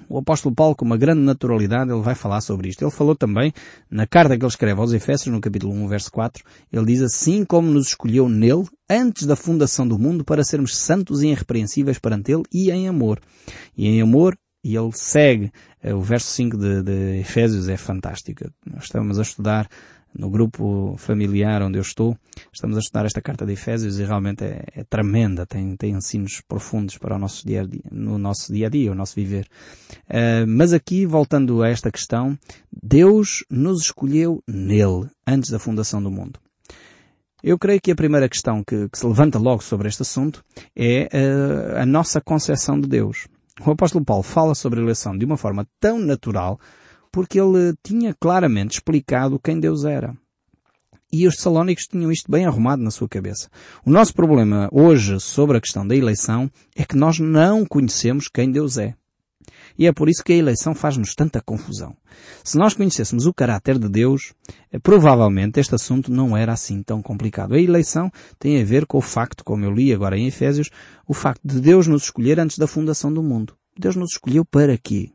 O 0.08 0.18
apóstolo 0.18 0.54
Paulo, 0.54 0.76
com 0.76 0.86
uma 0.86 0.98
grande 0.98 1.22
naturalidade, 1.22 1.92
ele 1.92 2.02
vai 2.02 2.16
falar 2.16 2.42
sobre 2.42 2.70
isto. 2.70 2.84
Ele 2.84 2.92
falou 2.92 3.16
também, 3.16 3.54
na 3.90 4.06
carta 4.08 4.38
que 4.38 4.44
ele 4.44 4.50
escreve 4.50 4.80
aos 4.80 4.94
Efésios, 4.94 5.34
no 5.34 5.42
capítulo 5.42 5.74
1, 5.74 5.88
verso 5.88 6.12
4, 6.12 6.44
ele 6.72 6.86
diz 6.86 7.02
assim 7.02 7.44
como 7.44 7.70
nos 7.70 7.88
escolheu 7.88 8.30
nele, 8.30 8.68
antes 8.90 9.26
da 9.26 9.36
fundação 9.36 9.88
do 9.88 10.00
mundo, 10.00 10.24
para 10.24 10.44
sermos 10.44 10.78
santos 10.78 11.22
e 11.22 11.28
irrepreensíveis 11.28 12.00
perante 12.00 12.32
ele 12.32 12.44
e 12.54 12.72
em 12.72 12.88
amor. 12.88 13.20
E 13.76 13.88
em 13.88 14.02
amor 14.02 14.38
e 14.64 14.76
ele 14.76 14.92
segue. 14.94 15.52
Eh, 15.82 15.94
o 15.94 16.02
verso 16.02 16.28
5 16.28 16.58
de, 16.58 16.84
de 16.84 17.20
Efésios 17.20 17.68
é 17.68 17.78
fantástico. 17.78 18.46
Nós 18.66 18.84
estamos 18.84 19.20
a 19.20 19.22
estudar 19.22 19.68
no 20.14 20.30
grupo 20.30 20.96
familiar 20.98 21.62
onde 21.62 21.78
eu 21.78 21.82
estou, 21.82 22.18
estamos 22.52 22.76
a 22.78 22.80
estudar 22.80 23.06
esta 23.06 23.22
carta 23.22 23.46
de 23.46 23.54
Efésios 23.54 23.98
e 23.98 24.04
realmente 24.04 24.44
é, 24.44 24.64
é 24.76 24.84
tremenda, 24.84 25.46
tem, 25.46 25.76
tem 25.76 25.92
ensinos 25.92 26.42
profundos 26.48 26.98
para 26.98 27.16
o 27.16 27.20
nosso 27.20 27.46
dia 27.48 27.62
a 27.62 27.66
dia, 27.66 27.84
no 27.92 28.18
nosso 28.18 28.52
dia 28.54 28.68
a 28.68 28.70
dia, 28.70 28.92
o 28.92 28.96
nosso 28.96 29.16
viver. 29.16 29.48
Uh, 30.10 30.46
mas 30.48 30.74
aqui, 30.74 31.06
voltando 31.06 31.64
a 31.64 31.70
esta 31.70 31.92
questão, 31.92 32.38
Deus 32.72 33.46
nos 33.50 33.82
escolheu 33.82 34.44
nele, 34.48 35.10
antes 35.26 35.50
da 35.50 35.60
fundação 35.60 36.02
do 36.04 36.12
mundo. 36.12 36.40
Eu 37.44 37.58
creio 37.58 37.82
que 37.82 37.92
a 37.92 37.96
primeira 37.96 38.30
questão 38.30 38.64
que, 38.64 38.88
que 38.90 38.98
se 38.98 39.08
levanta 39.08 39.40
logo 39.40 39.64
sobre 39.64 39.88
este 39.88 40.04
assunto 40.04 40.44
é 40.76 41.08
uh, 41.12 41.82
a 41.82 41.86
nossa 41.86 42.22
concepção 42.22 42.80
de 42.80 42.88
Deus. 42.88 43.28
O 43.66 43.72
apóstolo 43.72 44.04
Paulo 44.04 44.24
fala 44.24 44.56
sobre 44.56 44.80
a 44.80 44.84
eleição 44.84 45.16
de 45.16 45.24
uma 45.24 45.38
forma 45.38 45.68
tão 45.80 46.00
natural 46.00 46.60
porque 47.12 47.40
ele 47.40 47.76
tinha 47.84 48.16
claramente 48.20 48.76
explicado 48.76 49.40
quem 49.40 49.60
Deus 49.60 49.84
era. 49.84 50.16
E 51.14 51.28
os 51.28 51.36
salónicos 51.36 51.86
tinham 51.86 52.12
isto 52.12 52.32
bem 52.32 52.46
arrumado 52.46 52.82
na 52.82 52.90
sua 52.90 53.08
cabeça. 53.08 53.50
O 53.86 53.92
nosso 53.92 54.14
problema 54.14 54.70
hoje 54.72 55.20
sobre 55.20 55.58
a 55.58 55.62
questão 55.62 55.86
da 55.86 55.96
eleição 55.96 56.50
é 56.76 56.86
que 56.86 56.96
nós 56.96 57.20
não 57.20 57.66
conhecemos 57.66 58.30
quem 58.30 58.50
Deus 58.50 58.78
é. 58.78 58.96
E 59.78 59.88
é 59.88 59.94
por 59.94 60.10
isso 60.10 60.24
que 60.24 60.34
a 60.34 60.36
eleição 60.36 60.74
faz-nos 60.74 61.16
tanta 61.16 61.42
confusão. 61.42 61.96
Se 62.44 62.58
nós 62.58 62.74
conhecêssemos 62.74 63.26
o 63.26 63.34
caráter 63.34 63.80
de 63.80 63.90
Deus, 63.90 64.34
eh, 64.72 64.80
provavelmente 64.80 65.60
este 65.60 65.76
assunto 65.76 66.12
não 66.12 66.36
era 66.36 66.54
assim 66.54 66.84
tão 66.84 67.02
complicado. 67.02 67.54
A 67.54 67.60
eleição 67.60 68.12
tem 68.38 68.62
a 68.62 68.66
ver 68.66 68.86
com 68.86 68.98
o 68.98 69.02
facto, 69.02 69.44
como 69.44 69.66
eu 69.66 69.72
li 69.72 69.94
agora 69.94 70.18
em 70.18 70.28
Efésios, 70.28 70.70
o 71.08 71.14
facto 71.14 71.42
de 71.44 71.60
Deus 71.60 71.88
nos 71.88 72.04
escolher 72.04 72.40
antes 72.40 72.58
da 72.58 72.68
fundação 72.68 73.14
do 73.14 73.24
mundo. 73.24 73.56
Deus 73.78 73.96
nos 73.96 74.12
escolheu 74.12 74.46
para 74.46 74.78
quê? 74.78 75.12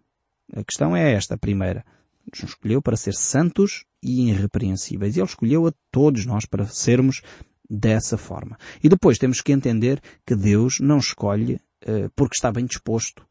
A 0.54 0.62
questão 0.64 0.96
é 0.96 1.12
esta, 1.12 1.36
primeira. 1.36 1.84
Nos 2.30 2.50
escolheu 2.50 2.82
para 2.82 2.96
ser 2.96 3.14
santos 3.14 3.84
e 4.02 4.30
irrepreensíveis. 4.30 5.16
E 5.16 5.20
Ele 5.20 5.26
escolheu 5.26 5.66
a 5.66 5.72
todos 5.90 6.24
nós 6.26 6.44
para 6.44 6.66
sermos 6.66 7.22
dessa 7.68 8.16
forma. 8.16 8.56
E 8.82 8.88
depois 8.88 9.18
temos 9.18 9.40
que 9.40 9.52
entender 9.52 10.00
que 10.24 10.36
Deus 10.36 10.78
não 10.80 10.98
escolhe 10.98 11.54
uh, 11.54 12.10
porque 12.14 12.36
está 12.36 12.50
bem 12.50 12.64
disposto. 12.64 13.26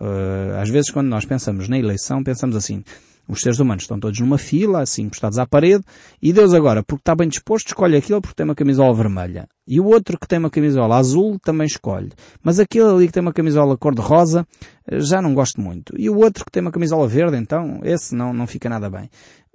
Uh, 0.00 0.56
às 0.60 0.68
vezes 0.68 0.90
quando 0.90 1.08
nós 1.08 1.24
pensamos 1.24 1.68
na 1.68 1.78
eleição, 1.78 2.22
pensamos 2.22 2.56
assim, 2.56 2.82
os 3.28 3.40
seres 3.40 3.60
humanos 3.60 3.84
estão 3.84 4.00
todos 4.00 4.18
numa 4.20 4.38
fila, 4.38 4.80
assim, 4.80 5.02
encostados 5.02 5.38
à 5.38 5.46
parede, 5.46 5.84
e 6.20 6.32
Deus 6.32 6.54
agora, 6.54 6.82
porque 6.82 7.02
está 7.02 7.14
bem 7.14 7.28
disposto, 7.28 7.68
escolhe 7.68 7.96
aquele 7.96 8.22
porque 8.22 8.34
tem 8.34 8.44
uma 8.44 8.54
camisola 8.54 8.94
vermelha. 8.94 9.46
E 9.66 9.78
o 9.78 9.84
outro 9.84 10.18
que 10.18 10.26
tem 10.26 10.38
uma 10.38 10.48
camisola 10.48 10.96
azul 10.96 11.38
também 11.38 11.66
escolhe. 11.66 12.10
Mas 12.42 12.58
aquele 12.58 12.88
ali 12.88 13.06
que 13.06 13.12
tem 13.12 13.20
uma 13.20 13.32
camisola 13.32 13.76
cor-de-rosa, 13.76 14.46
eh, 14.90 15.00
já 15.00 15.20
não 15.20 15.34
gosto 15.34 15.60
muito. 15.60 15.92
E 15.98 16.08
o 16.08 16.16
outro 16.16 16.42
que 16.42 16.50
tem 16.50 16.62
uma 16.62 16.72
camisola 16.72 17.06
verde, 17.06 17.36
então, 17.36 17.80
esse 17.84 18.14
não, 18.14 18.32
não 18.32 18.46
fica 18.46 18.70
nada 18.70 18.88
bem. 18.88 19.10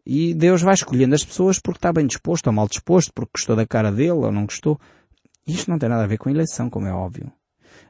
E 0.05 0.35
Deus 0.35 0.61
vai 0.61 0.75
escolhendo 0.75 1.15
as 1.15 1.25
pessoas 1.25 1.57
porque 1.59 1.79
está 1.79 1.91
bem 1.91 2.05
disposto 2.05 2.47
ou 2.47 2.53
mal 2.53 2.67
disposto, 2.67 3.11
porque 3.11 3.31
gostou 3.35 3.55
da 3.55 3.65
cara 3.65 3.91
dele 3.91 4.11
ou 4.11 4.31
não 4.31 4.45
gostou. 4.45 4.79
Isto 5.47 5.71
não 5.71 5.79
tem 5.79 5.89
nada 5.89 6.03
a 6.03 6.07
ver 6.07 6.17
com 6.17 6.29
eleição, 6.29 6.69
como 6.69 6.85
é 6.85 6.93
óbvio. 6.93 7.31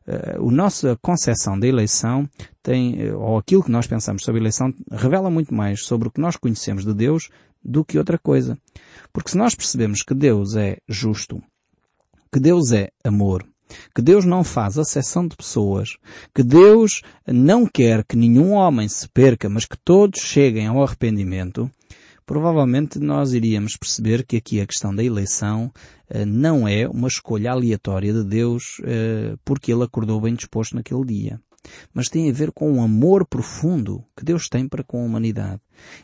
Uh, 0.08 0.50
a 0.50 0.52
nossa 0.52 0.98
concepção 1.02 1.58
da 1.58 1.68
eleição 1.68 2.30
tem, 2.62 3.02
eh, 3.02 3.14
ou 3.14 3.38
aquilo 3.38 3.64
que 3.64 3.72
nós 3.72 3.88
pensamos 3.88 4.24
sobre 4.24 4.40
a 4.40 4.44
eleição, 4.44 4.74
revela 4.92 5.30
muito 5.30 5.54
mais 5.54 5.84
sobre 5.86 6.08
o 6.08 6.12
que 6.12 6.20
nós 6.20 6.36
conhecemos 6.36 6.84
de 6.84 6.94
Deus 6.94 7.30
do 7.64 7.86
que 7.86 7.98
outra 7.98 8.18
coisa. 8.18 8.58
Porque 9.14 9.32
se 9.32 9.38
nós 9.38 9.56
percebemos 9.56 10.04
que 10.04 10.14
Deus 10.14 10.56
é 10.56 10.78
justo, 10.88 11.42
que 12.32 12.40
Deus 12.40 12.72
é 12.72 12.90
amor, 13.04 13.46
que 13.96 14.02
Deus 14.02 14.26
não 14.26 14.44
faz 14.44 14.78
acessão 14.78 15.28
de 15.28 15.36
pessoas, 15.36 15.98
que 16.34 16.44
Deus 16.44 17.02
não 17.26 17.66
quer 17.66 18.04
que 18.04 18.16
nenhum 18.16 18.52
homem 18.52 18.88
se 18.88 19.08
perca, 19.10 19.50
mas 19.50 19.66
que 19.66 19.78
todos 19.84 20.22
cheguem 20.22 20.68
ao 20.68 20.84
arrependimento, 20.84 21.70
provavelmente 22.26 23.00
nós 23.00 23.34
iríamos 23.34 23.76
perceber 23.78 24.26
que 24.26 24.38
aqui 24.38 24.60
a 24.60 24.68
questão 24.68 24.94
da 24.94 25.04
eleição 25.04 25.72
uh, 26.10 26.26
não 26.26 26.68
é 26.68 26.88
uma 26.88 27.08
escolha 27.08 27.52
aleatória 27.52 28.14
de 28.14 28.24
Deus 28.24 28.80
uh, 28.80 29.38
porque 29.44 29.72
ele 29.72 29.84
acordou 29.84 30.20
bem 30.22 30.34
disposto 30.34 30.76
naquele 30.76 31.06
dia. 31.06 31.40
Mas 31.94 32.10
tem 32.10 32.30
a 32.30 32.34
ver 32.34 32.52
com 32.52 32.74
o 32.74 32.82
amor 32.82 33.26
profundo 33.26 34.04
que 34.16 34.26
Deus 34.26 34.48
tem 34.50 34.68
para 34.68 34.84
com 34.84 35.02
a 35.02 35.06
humanidade 35.06 35.62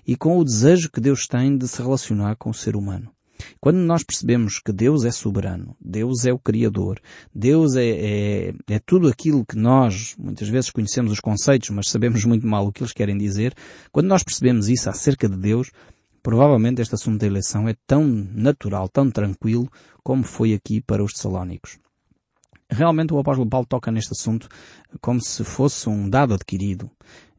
e 0.07 0.15
com 0.15 0.37
o 0.37 0.43
desejo 0.43 0.89
que 0.89 1.01
Deus 1.01 1.27
tem 1.27 1.57
de 1.57 1.67
se 1.67 1.81
relacionar 1.81 2.35
com 2.37 2.49
o 2.49 2.53
ser 2.53 2.75
humano. 2.75 3.11
Quando 3.59 3.77
nós 3.77 4.03
percebemos 4.03 4.59
que 4.59 4.71
Deus 4.71 5.05
é 5.05 5.11
soberano, 5.11 5.75
Deus 5.79 6.25
é 6.25 6.33
o 6.33 6.39
Criador, 6.39 6.99
Deus 7.33 7.75
é, 7.75 7.87
é, 7.87 8.53
é, 8.67 8.79
tudo 8.79 9.07
aquilo 9.07 9.45
que 9.45 9.57
nós 9.57 10.15
muitas 10.17 10.49
vezes 10.49 10.69
conhecemos 10.69 11.11
os 11.11 11.19
conceitos, 11.19 11.69
mas 11.69 11.89
sabemos 11.89 12.23
muito 12.25 12.45
mal 12.45 12.67
o 12.67 12.71
que 12.71 12.81
eles 12.81 12.93
querem 12.93 13.17
dizer, 13.17 13.53
quando 13.91 14.07
nós 14.07 14.23
percebemos 14.23 14.67
isso 14.67 14.89
acerca 14.89 15.27
de 15.27 15.37
Deus, 15.37 15.71
Provavelmente 16.21 16.81
este 16.81 16.95
assunto 16.95 17.19
da 17.19 17.27
eleição 17.27 17.67
é 17.67 17.75
tão 17.87 18.03
natural, 18.05 18.89
tão 18.89 19.09
tranquilo, 19.09 19.69
como 20.03 20.23
foi 20.23 20.53
aqui 20.53 20.81
para 20.81 21.03
os 21.03 21.13
Tessalónicos. 21.13 21.79
Realmente 22.69 23.13
o 23.13 23.19
apóstolo 23.19 23.49
Paulo 23.49 23.65
toca 23.65 23.91
neste 23.91 24.11
assunto 24.11 24.47
como 25.01 25.21
se 25.21 25.43
fosse 25.43 25.89
um 25.89 26.09
dado 26.09 26.33
adquirido. 26.33 26.89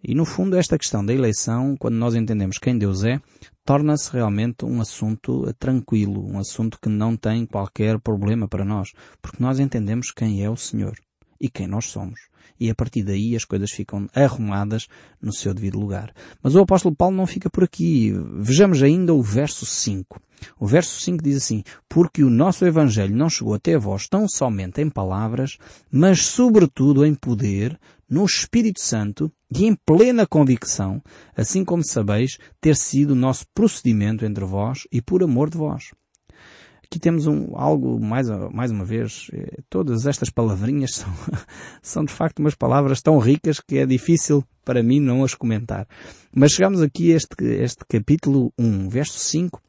E 0.02 0.14
no 0.14 0.24
fundo 0.24 0.56
esta 0.56 0.78
questão 0.78 1.04
da 1.04 1.12
eleição, 1.12 1.76
quando 1.78 1.96
nós 1.96 2.14
entendemos 2.14 2.58
quem 2.58 2.76
Deus 2.76 3.04
é, 3.04 3.20
torna-se 3.64 4.10
realmente 4.12 4.64
um 4.64 4.80
assunto 4.80 5.52
tranquilo, 5.58 6.26
um 6.26 6.38
assunto 6.38 6.78
que 6.80 6.88
não 6.88 7.16
tem 7.16 7.44
qualquer 7.44 8.00
problema 8.00 8.48
para 8.48 8.64
nós, 8.64 8.92
porque 9.20 9.42
nós 9.42 9.60
entendemos 9.60 10.10
quem 10.10 10.42
é 10.42 10.48
o 10.48 10.56
Senhor 10.56 10.94
e 11.40 11.48
quem 11.48 11.66
nós 11.66 11.86
somos. 11.86 12.28
E 12.58 12.68
a 12.68 12.74
partir 12.74 13.02
daí 13.02 13.34
as 13.34 13.44
coisas 13.44 13.70
ficam 13.70 14.06
arrumadas 14.14 14.86
no 15.20 15.32
seu 15.32 15.54
devido 15.54 15.80
lugar. 15.80 16.12
Mas 16.42 16.54
o 16.54 16.60
apóstolo 16.60 16.94
Paulo 16.94 17.16
não 17.16 17.26
fica 17.26 17.48
por 17.48 17.64
aqui. 17.64 18.12
Vejamos 18.34 18.82
ainda 18.82 19.14
o 19.14 19.22
verso 19.22 19.64
5. 19.64 20.20
O 20.58 20.66
verso 20.66 21.00
5 21.00 21.22
diz 21.22 21.36
assim, 21.36 21.62
porque 21.88 22.22
o 22.22 22.30
nosso 22.30 22.64
Evangelho 22.64 23.16
não 23.16 23.30
chegou 23.30 23.54
até 23.54 23.78
vós 23.78 24.08
tão 24.08 24.28
somente 24.28 24.80
em 24.80 24.90
palavras, 24.90 25.58
mas 25.90 26.24
sobretudo 26.26 27.04
em 27.04 27.14
poder, 27.14 27.78
no 28.08 28.24
Espírito 28.24 28.80
Santo 28.80 29.30
e 29.50 29.64
em 29.64 29.74
plena 29.74 30.26
convicção, 30.26 31.02
assim 31.36 31.64
como 31.64 31.84
sabeis 31.84 32.38
ter 32.60 32.76
sido 32.76 33.12
o 33.12 33.16
nosso 33.16 33.46
procedimento 33.54 34.24
entre 34.24 34.44
vós 34.44 34.86
e 34.90 35.00
por 35.00 35.22
amor 35.22 35.48
de 35.48 35.58
vós. 35.58 35.90
Aqui 36.90 36.98
temos 36.98 37.28
um, 37.28 37.52
algo, 37.54 38.00
mais, 38.00 38.26
mais 38.52 38.72
uma 38.72 38.84
vez, 38.84 39.28
eh, 39.32 39.58
todas 39.70 40.06
estas 40.06 40.28
palavrinhas 40.28 40.90
são, 40.98 41.14
são 41.80 42.04
de 42.04 42.12
facto 42.12 42.40
umas 42.40 42.56
palavras 42.56 43.00
tão 43.00 43.16
ricas 43.18 43.60
que 43.60 43.78
é 43.78 43.86
difícil 43.86 44.44
para 44.64 44.82
mim 44.82 44.98
não 44.98 45.22
as 45.22 45.32
comentar. 45.32 45.86
Mas 46.34 46.50
chegamos 46.50 46.82
aqui 46.82 47.12
a 47.12 47.16
este, 47.16 47.44
este 47.44 47.84
capítulo 47.88 48.52
1, 48.58 48.88
verso 48.88 49.20
5, 49.20 49.62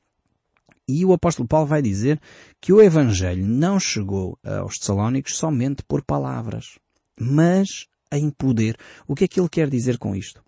e 0.89 1.05
o 1.05 1.13
apóstolo 1.13 1.47
Paulo 1.47 1.67
vai 1.67 1.79
dizer 1.79 2.19
que 2.59 2.73
o 2.73 2.81
Evangelho 2.81 3.45
não 3.45 3.79
chegou 3.79 4.35
aos 4.43 4.79
Tessalónicos 4.79 5.37
somente 5.37 5.83
por 5.83 6.03
palavras, 6.03 6.79
mas 7.19 7.85
em 8.11 8.31
poder. 8.31 8.75
O 9.07 9.13
que 9.13 9.25
é 9.25 9.27
que 9.27 9.39
ele 9.39 9.47
quer 9.47 9.69
dizer 9.69 9.99
com 9.99 10.15
isto? 10.15 10.43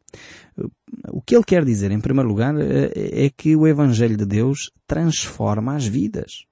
O 1.11 1.21
que 1.21 1.35
ele 1.35 1.43
quer 1.43 1.63
dizer, 1.63 1.91
em 1.91 2.01
primeiro 2.01 2.27
lugar, 2.27 2.55
eh, 2.59 3.25
é 3.25 3.29
que 3.29 3.55
o 3.55 3.67
Evangelho 3.67 4.17
de 4.17 4.25
Deus 4.25 4.71
transforma 4.87 5.75
as 5.75 5.85
vidas. 5.85 6.47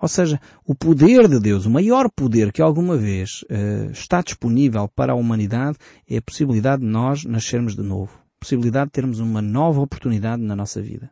Ou 0.00 0.08
seja, 0.08 0.40
o 0.66 0.74
poder 0.74 1.28
de 1.28 1.40
Deus, 1.40 1.66
o 1.66 1.70
maior 1.70 2.10
poder 2.10 2.52
que 2.52 2.62
alguma 2.62 2.96
vez 2.96 3.42
uh, 3.42 3.90
está 3.90 4.22
disponível 4.22 4.88
para 4.88 5.12
a 5.12 5.16
humanidade 5.16 5.78
é 6.08 6.18
a 6.18 6.22
possibilidade 6.22 6.82
de 6.82 6.88
nós 6.88 7.24
nascermos 7.24 7.74
de 7.74 7.82
novo. 7.82 8.20
Possibilidade 8.38 8.86
de 8.86 8.92
termos 8.92 9.20
uma 9.20 9.40
nova 9.40 9.80
oportunidade 9.80 10.42
na 10.42 10.56
nossa 10.56 10.82
vida. 10.82 11.10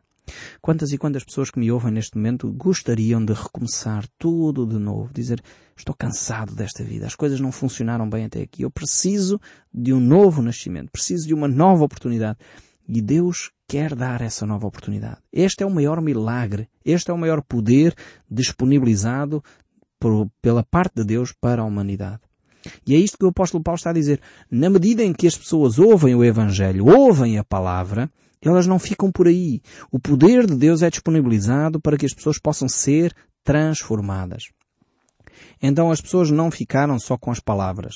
Quantas 0.61 0.91
e 0.91 0.97
quantas 0.97 1.23
pessoas 1.23 1.49
que 1.49 1.59
me 1.59 1.71
ouvem 1.71 1.91
neste 1.91 2.15
momento 2.15 2.51
gostariam 2.51 3.23
de 3.23 3.33
recomeçar 3.33 4.05
tudo 4.17 4.65
de 4.65 4.77
novo, 4.77 5.11
dizer, 5.13 5.41
estou 5.75 5.95
cansado 5.95 6.55
desta 6.55 6.83
vida, 6.83 7.05
as 7.05 7.15
coisas 7.15 7.39
não 7.39 7.51
funcionaram 7.51 8.09
bem 8.09 8.25
até 8.25 8.41
aqui, 8.41 8.61
eu 8.63 8.71
preciso 8.71 9.39
de 9.73 9.93
um 9.93 9.99
novo 9.99 10.41
nascimento, 10.41 10.91
preciso 10.91 11.27
de 11.27 11.33
uma 11.33 11.47
nova 11.47 11.83
oportunidade. 11.83 12.37
E 12.87 13.01
Deus 13.01 13.51
quer 13.71 13.95
dar 13.95 14.19
essa 14.19 14.45
nova 14.45 14.67
oportunidade. 14.67 15.19
Este 15.31 15.63
é 15.63 15.65
o 15.65 15.71
maior 15.71 16.01
milagre, 16.01 16.67
este 16.83 17.09
é 17.09 17.13
o 17.13 17.17
maior 17.17 17.41
poder 17.41 17.95
disponibilizado 18.29 19.41
por, 19.97 20.29
pela 20.41 20.61
parte 20.61 20.95
de 20.95 21.05
Deus 21.05 21.31
para 21.31 21.61
a 21.61 21.65
humanidade. 21.65 22.19
E 22.85 22.93
é 22.93 22.97
isto 22.97 23.17
que 23.17 23.23
o 23.23 23.29
apóstolo 23.29 23.63
Paulo 23.63 23.77
está 23.77 23.91
a 23.91 23.93
dizer. 23.93 24.19
Na 24.51 24.69
medida 24.69 25.05
em 25.05 25.13
que 25.13 25.25
as 25.25 25.37
pessoas 25.37 25.79
ouvem 25.79 26.13
o 26.13 26.21
Evangelho, 26.21 26.85
ouvem 26.85 27.37
a 27.37 27.45
palavra, 27.45 28.11
elas 28.41 28.67
não 28.67 28.77
ficam 28.77 29.09
por 29.09 29.25
aí. 29.25 29.61
O 29.89 29.97
poder 29.97 30.45
de 30.45 30.55
Deus 30.57 30.81
é 30.81 30.89
disponibilizado 30.89 31.79
para 31.79 31.95
que 31.95 32.05
as 32.05 32.13
pessoas 32.13 32.37
possam 32.37 32.67
ser 32.67 33.15
transformadas. 33.41 34.49
Então 35.61 35.89
as 35.89 36.01
pessoas 36.01 36.29
não 36.29 36.51
ficaram 36.51 36.99
só 36.99 37.17
com 37.17 37.31
as 37.31 37.39
palavras. 37.39 37.95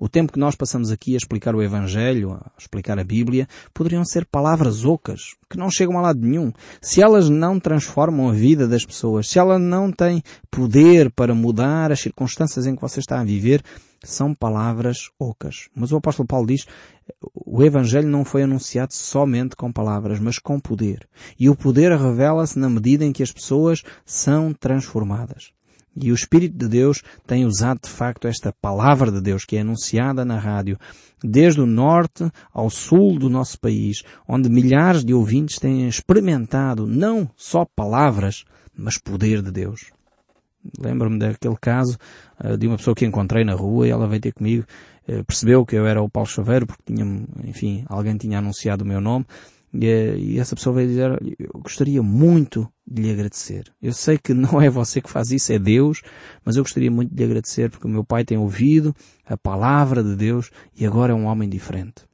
O 0.00 0.08
tempo 0.08 0.32
que 0.32 0.38
nós 0.38 0.54
passamos 0.54 0.92
aqui 0.92 1.14
a 1.14 1.16
explicar 1.16 1.54
o 1.54 1.62
Evangelho, 1.62 2.32
a 2.32 2.52
explicar 2.58 2.98
a 2.98 3.04
Bíblia, 3.04 3.48
poderiam 3.74 4.04
ser 4.04 4.24
palavras 4.24 4.84
ocas, 4.84 5.34
que 5.50 5.58
não 5.58 5.70
chegam 5.70 5.98
a 5.98 6.02
lado 6.02 6.20
nenhum. 6.20 6.52
Se 6.80 7.02
elas 7.02 7.28
não 7.28 7.58
transformam 7.58 8.28
a 8.28 8.32
vida 8.32 8.68
das 8.68 8.84
pessoas, 8.84 9.28
se 9.28 9.38
ela 9.38 9.58
não 9.58 9.90
tem 9.90 10.22
poder 10.50 11.10
para 11.10 11.34
mudar 11.34 11.90
as 11.90 12.00
circunstâncias 12.00 12.66
em 12.66 12.76
que 12.76 12.80
você 12.80 13.00
está 13.00 13.20
a 13.20 13.24
viver, 13.24 13.62
são 14.04 14.32
palavras 14.32 15.10
ocas. 15.18 15.68
Mas 15.74 15.90
o 15.90 15.96
apóstolo 15.96 16.28
Paulo 16.28 16.46
diz, 16.46 16.64
o 17.34 17.64
Evangelho 17.64 18.08
não 18.08 18.24
foi 18.24 18.44
anunciado 18.44 18.94
somente 18.94 19.56
com 19.56 19.72
palavras, 19.72 20.20
mas 20.20 20.38
com 20.38 20.60
poder. 20.60 21.08
E 21.38 21.48
o 21.48 21.56
poder 21.56 21.90
revela-se 21.90 22.58
na 22.58 22.68
medida 22.68 23.04
em 23.04 23.12
que 23.12 23.22
as 23.22 23.32
pessoas 23.32 23.82
são 24.04 24.52
transformadas. 24.52 25.57
E 26.00 26.12
o 26.12 26.14
Espírito 26.14 26.56
de 26.56 26.68
Deus 26.68 27.02
tem 27.26 27.44
usado 27.44 27.80
de 27.82 27.88
facto 27.88 28.26
esta 28.28 28.52
palavra 28.52 29.10
de 29.10 29.20
Deus 29.20 29.44
que 29.44 29.56
é 29.56 29.60
anunciada 29.60 30.24
na 30.24 30.38
rádio, 30.38 30.78
desde 31.22 31.60
o 31.60 31.66
norte 31.66 32.30
ao 32.52 32.70
sul 32.70 33.18
do 33.18 33.28
nosso 33.28 33.58
país, 33.58 34.02
onde 34.26 34.48
milhares 34.48 35.04
de 35.04 35.12
ouvintes 35.12 35.58
têm 35.58 35.88
experimentado 35.88 36.86
não 36.86 37.28
só 37.36 37.64
palavras, 37.64 38.44
mas 38.76 38.98
poder 38.98 39.42
de 39.42 39.50
Deus. 39.50 39.90
Lembro-me 40.78 41.18
daquele 41.18 41.56
caso 41.60 41.96
uh, 42.44 42.56
de 42.56 42.66
uma 42.66 42.76
pessoa 42.76 42.94
que 42.94 43.06
encontrei 43.06 43.44
na 43.44 43.54
rua 43.54 43.86
e 43.86 43.90
ela 43.90 44.06
veio 44.06 44.20
ter 44.20 44.32
comigo, 44.32 44.64
uh, 45.08 45.24
percebeu 45.24 45.64
que 45.64 45.76
eu 45.76 45.86
era 45.86 46.02
o 46.02 46.10
Paulo 46.10 46.28
Chaveiro 46.28 46.66
porque 46.66 46.92
tinha, 46.92 47.04
enfim, 47.44 47.84
alguém 47.88 48.16
tinha 48.16 48.38
anunciado 48.38 48.84
o 48.84 48.86
meu 48.86 49.00
nome 49.00 49.24
E, 49.72 49.86
e 50.16 50.38
essa 50.38 50.56
pessoa 50.56 50.74
vai 50.74 50.86
dizer, 50.86 51.10
eu 51.38 51.60
gostaria 51.60 52.02
muito 52.02 52.68
de 52.86 53.02
lhe 53.02 53.10
agradecer. 53.10 53.70
Eu 53.80 53.92
sei 53.92 54.18
que 54.18 54.32
não 54.32 54.60
é 54.60 54.70
você 54.70 55.00
que 55.00 55.10
faz 55.10 55.30
isso, 55.30 55.52
é 55.52 55.58
Deus, 55.58 56.02
mas 56.44 56.56
eu 56.56 56.62
gostaria 56.62 56.90
muito 56.90 57.10
de 57.10 57.16
lhe 57.16 57.24
agradecer 57.24 57.70
porque 57.70 57.86
o 57.86 57.90
meu 57.90 58.04
pai 58.04 58.24
tem 58.24 58.38
ouvido 58.38 58.94
a 59.26 59.36
palavra 59.36 60.02
de 60.02 60.16
Deus 60.16 60.50
e 60.76 60.86
agora 60.86 61.12
é 61.12 61.16
um 61.16 61.26
homem 61.26 61.48
diferente. 61.48 62.06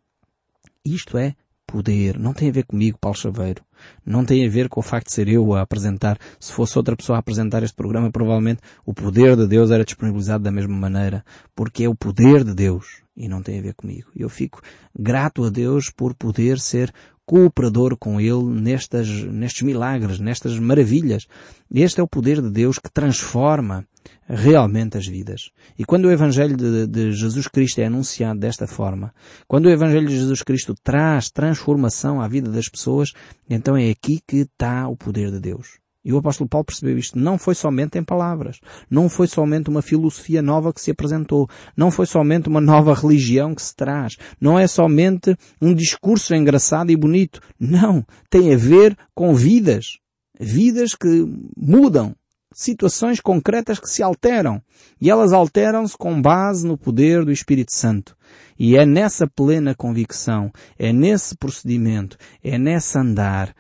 Isto 0.85 1.17
é 1.17 1.35
poder. 1.67 2.19
Não 2.19 2.33
tem 2.33 2.49
a 2.49 2.53
ver 2.53 2.65
comigo, 2.65 2.99
Paulo 3.01 3.17
Chaveiro. 3.17 3.63
Não 4.05 4.25
tem 4.25 4.47
a 4.47 4.51
ver 4.51 4.69
com 4.69 4.81
o 4.81 4.83
facto 4.83 5.07
de 5.07 5.15
ser 5.15 5.29
eu 5.29 5.55
a 5.55 5.63
apresentar. 5.63 6.19
Se 6.39 6.53
fosse 6.53 6.79
outra 6.79 6.97
pessoa 6.97 7.17
a 7.17 7.21
apresentar 7.21 7.63
este 7.63 7.75
programa, 7.75 8.11
provavelmente 8.11 8.61
o 8.85 8.95
poder 8.95 9.37
de 9.37 9.47
Deus 9.47 9.71
era 9.71 9.85
disponibilizado 9.85 10.45
da 10.45 10.53
mesma 10.53 10.77
maneira. 10.77 11.25
Porque 11.55 11.85
é 11.85 11.89
o 11.89 11.95
poder 11.95 12.45
de 12.45 12.55
Deus 12.55 13.03
e 13.17 13.29
não 13.29 13.43
tem 13.43 13.59
a 13.59 13.63
ver 13.63 13.75
comigo. 13.75 14.09
Eu 14.15 14.29
fico 14.29 14.61
grato 14.97 15.45
a 15.45 15.51
Deus 15.51 15.91
por 15.91 16.15
poder 16.15 16.59
ser 16.59 16.93
cooperador 17.27 17.97
com 17.97 18.21
Ele 18.21 18.45
nestas, 18.45 19.09
nestes 19.09 19.63
milagres, 19.63 20.19
nestas 20.19 20.59
maravilhas. 20.59 21.27
Este 21.73 22.01
é 22.01 22.03
o 22.03 22.09
poder 22.09 22.41
de 22.41 22.51
Deus 22.51 22.79
que 22.79 22.91
transforma 22.93 23.87
realmente 24.27 24.97
as 24.97 25.07
vidas. 25.07 25.51
E 25.79 25.85
quando 25.85 26.07
o 26.07 26.11
Evangelho 26.11 26.57
de, 26.57 26.87
de, 26.87 27.13
Jesus 27.13 27.49
Cristo 27.49 27.81
é 27.81 27.87
anunciado 27.87 28.39
desta 28.41 28.67
forma, 28.67 29.13
quando 29.47 29.67
o 29.67 29.71
Evangelho 29.71 30.09
de 30.09 30.17
Jesus 30.17 30.43
Cristo 30.43 30.75
traz 30.83 31.31
transformação 31.31 32.21
à 32.21 32.29
vida 32.29 32.51
das 32.51 32.69
pessoas, 32.69 33.13
então 33.49 33.77
é 33.77 33.91
aqui 33.91 34.21
que 34.27 34.39
está 34.39 34.89
o 34.89 34.97
poder 34.97 35.31
de 35.31 35.41
Deus. 35.41 35.84
E 36.05 36.13
o 36.13 36.19
apóstolo 36.19 36.49
Paulo 36.49 36.67
percebeu 36.67 36.99
isto. 36.99 37.19
Não 37.19 37.39
foi 37.39 37.55
somente 37.55 37.99
em 37.99 38.05
palavras. 38.05 38.61
Não 38.91 39.09
foi 39.09 39.27
somente 39.27 39.71
uma 39.71 39.81
filosofia 39.81 40.43
nova 40.43 40.73
que 40.73 40.81
se 40.81 40.91
apresentou. 40.91 41.49
Não 41.75 41.91
foi 41.91 42.05
somente 42.05 42.49
uma 42.49 42.61
nova 42.61 42.93
religião 42.95 43.55
que 43.55 43.63
se 43.63 43.75
traz. 43.75 44.17
Não 44.39 44.59
é 44.59 44.67
somente 44.67 45.35
um 45.63 45.75
discurso 45.75 46.35
engraçado 46.35 46.91
e 46.91 46.97
bonito. 46.97 47.41
Não. 47.59 48.05
Tem 48.29 48.53
a 48.53 48.57
ver 48.57 48.97
com 49.15 49.35
vidas. 49.35 49.99
Vidas 50.39 50.95
que 50.95 51.25
mudam. 51.57 52.15
Situações 52.53 53.19
concretas 53.19 53.81
que 53.81 53.89
se 53.89 54.03
alteram. 54.03 54.61
E 55.01 55.11
elas 55.11 55.33
alteram-se 55.33 55.97
com 55.97 56.21
base 56.21 56.67
no 56.67 56.77
poder 56.77 57.25
do 57.25 57.33
Espírito 57.33 57.73
Santo. 57.73 58.15
E 58.59 58.77
é 58.77 58.87
nessa 58.87 59.27
plena 59.27 59.75
convicção, 59.75 60.53
é 60.79 60.93
nesse 60.93 61.37
procedimento, 61.37 62.17
é 62.43 62.57
nesse 62.57 62.97
andar 62.97 63.55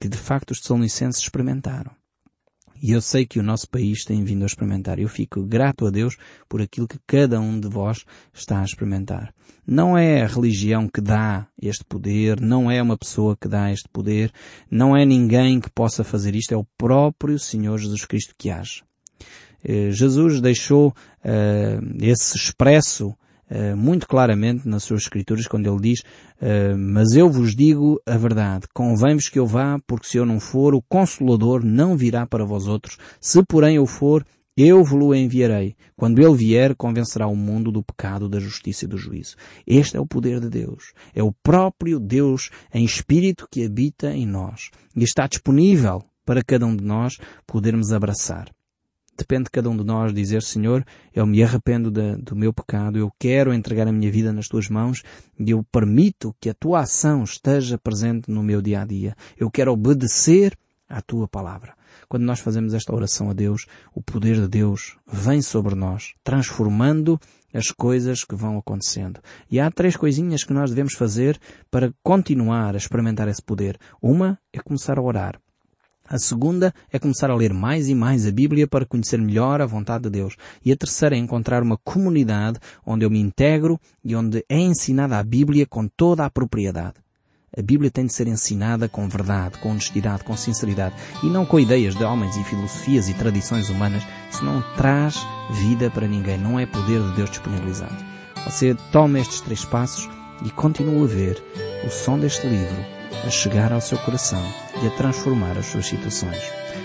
que 0.00 0.08
de 0.08 0.16
facto 0.16 0.52
os 0.52 0.60
Tessalonicenses 0.60 1.22
experimentaram. 1.22 1.92
E 2.82 2.92
eu 2.92 3.02
sei 3.02 3.26
que 3.26 3.38
o 3.38 3.42
nosso 3.42 3.68
país 3.68 4.04
tem 4.04 4.24
vindo 4.24 4.42
a 4.42 4.46
experimentar. 4.46 4.98
Eu 4.98 5.08
fico 5.08 5.44
grato 5.44 5.86
a 5.86 5.90
Deus 5.90 6.16
por 6.48 6.62
aquilo 6.62 6.88
que 6.88 6.98
cada 7.06 7.38
um 7.38 7.60
de 7.60 7.68
vós 7.68 8.06
está 8.32 8.60
a 8.60 8.64
experimentar. 8.64 9.34
Não 9.66 9.98
é 9.98 10.22
a 10.22 10.26
religião 10.26 10.88
que 10.88 11.02
dá 11.02 11.46
este 11.60 11.84
poder, 11.84 12.40
não 12.40 12.70
é 12.70 12.82
uma 12.82 12.96
pessoa 12.96 13.36
que 13.36 13.46
dá 13.46 13.70
este 13.70 13.88
poder, 13.90 14.32
não 14.70 14.96
é 14.96 15.04
ninguém 15.04 15.60
que 15.60 15.68
possa 15.70 16.02
fazer 16.02 16.34
isto, 16.34 16.52
é 16.52 16.56
o 16.56 16.66
próprio 16.78 17.38
Senhor 17.38 17.76
Jesus 17.76 18.06
Cristo 18.06 18.34
que 18.36 18.48
age. 18.48 18.82
Eh, 19.62 19.90
Jesus 19.90 20.40
deixou 20.40 20.88
uh, 20.88 21.96
esse 22.00 22.36
expresso 22.36 23.14
muito 23.76 24.06
claramente 24.06 24.68
nas 24.68 24.84
suas 24.84 25.02
escrituras 25.02 25.46
quando 25.46 25.66
ele 25.66 25.80
diz 25.80 26.00
uh, 26.00 26.76
mas 26.78 27.12
eu 27.12 27.30
vos 27.30 27.54
digo 27.54 28.00
a 28.06 28.16
verdade, 28.16 28.66
convém-vos 28.72 29.28
que 29.28 29.38
eu 29.38 29.46
vá, 29.46 29.78
porque 29.86 30.06
se 30.06 30.18
eu 30.18 30.26
não 30.26 30.40
for, 30.40 30.74
o 30.74 30.82
Consolador 30.82 31.64
não 31.64 31.96
virá 31.96 32.26
para 32.26 32.44
vós 32.44 32.66
outros. 32.66 32.96
Se 33.20 33.42
porém 33.44 33.76
eu 33.76 33.86
for, 33.86 34.24
eu 34.56 34.84
vos-lo 34.84 35.14
enviarei. 35.14 35.74
Quando 35.96 36.20
ele 36.20 36.36
vier, 36.36 36.74
convencerá 36.74 37.26
o 37.26 37.36
mundo 37.36 37.70
do 37.72 37.82
pecado, 37.82 38.28
da 38.28 38.38
justiça 38.38 38.84
e 38.84 38.88
do 38.88 38.98
juízo. 38.98 39.36
Este 39.66 39.96
é 39.96 40.00
o 40.00 40.06
poder 40.06 40.40
de 40.40 40.50
Deus. 40.50 40.92
É 41.14 41.22
o 41.22 41.32
próprio 41.32 41.98
Deus 41.98 42.50
em 42.74 42.84
espírito 42.84 43.46
que 43.50 43.64
habita 43.64 44.12
em 44.12 44.26
nós. 44.26 44.70
E 44.94 45.02
está 45.02 45.26
disponível 45.26 46.02
para 46.26 46.42
cada 46.42 46.66
um 46.66 46.76
de 46.76 46.84
nós 46.84 47.16
podermos 47.46 47.92
abraçar. 47.92 48.48
Depende 49.20 49.44
de 49.44 49.50
cada 49.50 49.68
um 49.68 49.76
de 49.76 49.84
nós 49.84 50.14
dizer, 50.14 50.42
Senhor, 50.42 50.82
eu 51.14 51.26
me 51.26 51.42
arrependo 51.42 51.90
de, 51.90 52.16
do 52.16 52.34
meu 52.34 52.54
pecado, 52.54 52.96
eu 52.96 53.12
quero 53.18 53.52
entregar 53.52 53.86
a 53.86 53.92
minha 53.92 54.10
vida 54.10 54.32
nas 54.32 54.48
tuas 54.48 54.70
mãos 54.70 55.02
e 55.38 55.50
eu 55.50 55.62
permito 55.62 56.34
que 56.40 56.48
a 56.48 56.54
tua 56.54 56.80
ação 56.80 57.22
esteja 57.22 57.76
presente 57.76 58.30
no 58.30 58.42
meu 58.42 58.62
dia 58.62 58.80
a 58.80 58.84
dia. 58.86 59.14
Eu 59.36 59.50
quero 59.50 59.72
obedecer 59.72 60.56
à 60.88 61.02
tua 61.02 61.28
palavra. 61.28 61.74
Quando 62.08 62.22
nós 62.22 62.40
fazemos 62.40 62.72
esta 62.72 62.94
oração 62.94 63.28
a 63.28 63.34
Deus, 63.34 63.66
o 63.94 64.00
poder 64.00 64.36
de 64.36 64.48
Deus 64.48 64.96
vem 65.06 65.42
sobre 65.42 65.74
nós, 65.74 66.14
transformando 66.24 67.20
as 67.52 67.70
coisas 67.70 68.24
que 68.24 68.34
vão 68.34 68.56
acontecendo. 68.56 69.20
E 69.50 69.60
há 69.60 69.70
três 69.70 69.98
coisinhas 69.98 70.44
que 70.44 70.54
nós 70.54 70.70
devemos 70.70 70.94
fazer 70.94 71.38
para 71.70 71.92
continuar 72.02 72.74
a 72.74 72.78
experimentar 72.78 73.28
esse 73.28 73.42
poder. 73.42 73.76
Uma 74.00 74.38
é 74.50 74.60
começar 74.60 74.98
a 74.98 75.02
orar. 75.02 75.38
A 76.10 76.18
segunda 76.18 76.74
é 76.90 76.98
começar 76.98 77.30
a 77.30 77.36
ler 77.36 77.54
mais 77.54 77.88
e 77.88 77.94
mais 77.94 78.26
a 78.26 78.32
Bíblia 78.32 78.66
para 78.66 78.84
conhecer 78.84 79.20
melhor 79.20 79.60
a 79.60 79.66
vontade 79.66 80.02
de 80.02 80.10
Deus. 80.10 80.34
E 80.64 80.72
a 80.72 80.76
terceira 80.76 81.14
é 81.14 81.18
encontrar 81.18 81.62
uma 81.62 81.76
comunidade 81.76 82.58
onde 82.84 83.04
eu 83.04 83.10
me 83.10 83.20
integro 83.20 83.78
e 84.04 84.16
onde 84.16 84.44
é 84.48 84.58
ensinada 84.58 85.16
a 85.16 85.22
Bíblia 85.22 85.64
com 85.66 85.86
toda 85.86 86.24
a 86.24 86.30
propriedade. 86.30 86.94
A 87.56 87.62
Bíblia 87.62 87.92
tem 87.92 88.06
de 88.06 88.12
ser 88.12 88.26
ensinada 88.26 88.88
com 88.88 89.08
verdade, 89.08 89.58
com 89.58 89.70
honestidade, 89.70 90.24
com 90.24 90.36
sinceridade 90.36 90.96
e 91.22 91.26
não 91.26 91.46
com 91.46 91.60
ideias 91.60 91.94
de 91.94 92.02
homens 92.02 92.36
e 92.36 92.42
filosofias 92.42 93.08
e 93.08 93.14
tradições 93.14 93.70
humanas. 93.70 94.02
Isso 94.32 94.44
não 94.44 94.64
traz 94.76 95.16
vida 95.62 95.90
para 95.90 96.08
ninguém, 96.08 96.38
não 96.38 96.58
é 96.58 96.66
poder 96.66 97.00
de 97.02 97.14
Deus 97.14 97.30
disponibilizado. 97.30 98.04
Você 98.46 98.74
toma 98.90 99.20
estes 99.20 99.42
três 99.42 99.64
passos 99.64 100.10
e 100.44 100.50
continua 100.50 101.04
a 101.04 101.08
ver 101.08 101.40
o 101.86 101.90
som 101.90 102.18
deste 102.18 102.48
livro 102.48 102.99
a 103.24 103.30
chegar 103.30 103.72
ao 103.72 103.80
seu 103.80 103.98
coração 103.98 104.42
e 104.82 104.86
a 104.86 104.90
transformar 104.90 105.56
as 105.58 105.66
suas 105.66 105.86
situações. 105.86 106.42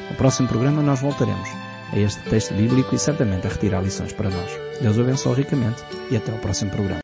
No 0.09 0.15
próximo 0.15 0.47
programa 0.47 0.81
nós 0.81 1.01
voltaremos 1.01 1.49
a 1.91 1.97
este 1.97 2.21
texto 2.29 2.53
bíblico 2.53 2.93
e 2.95 2.99
certamente 2.99 3.47
a 3.47 3.49
retirar 3.49 3.81
lições 3.81 4.13
para 4.13 4.29
nós. 4.29 4.51
Deus 4.81 4.97
o 4.97 5.01
abençoe 5.01 5.35
ricamente 5.35 5.83
e 6.11 6.17
até 6.17 6.31
ao 6.31 6.37
próximo 6.39 6.71
programa. 6.71 6.93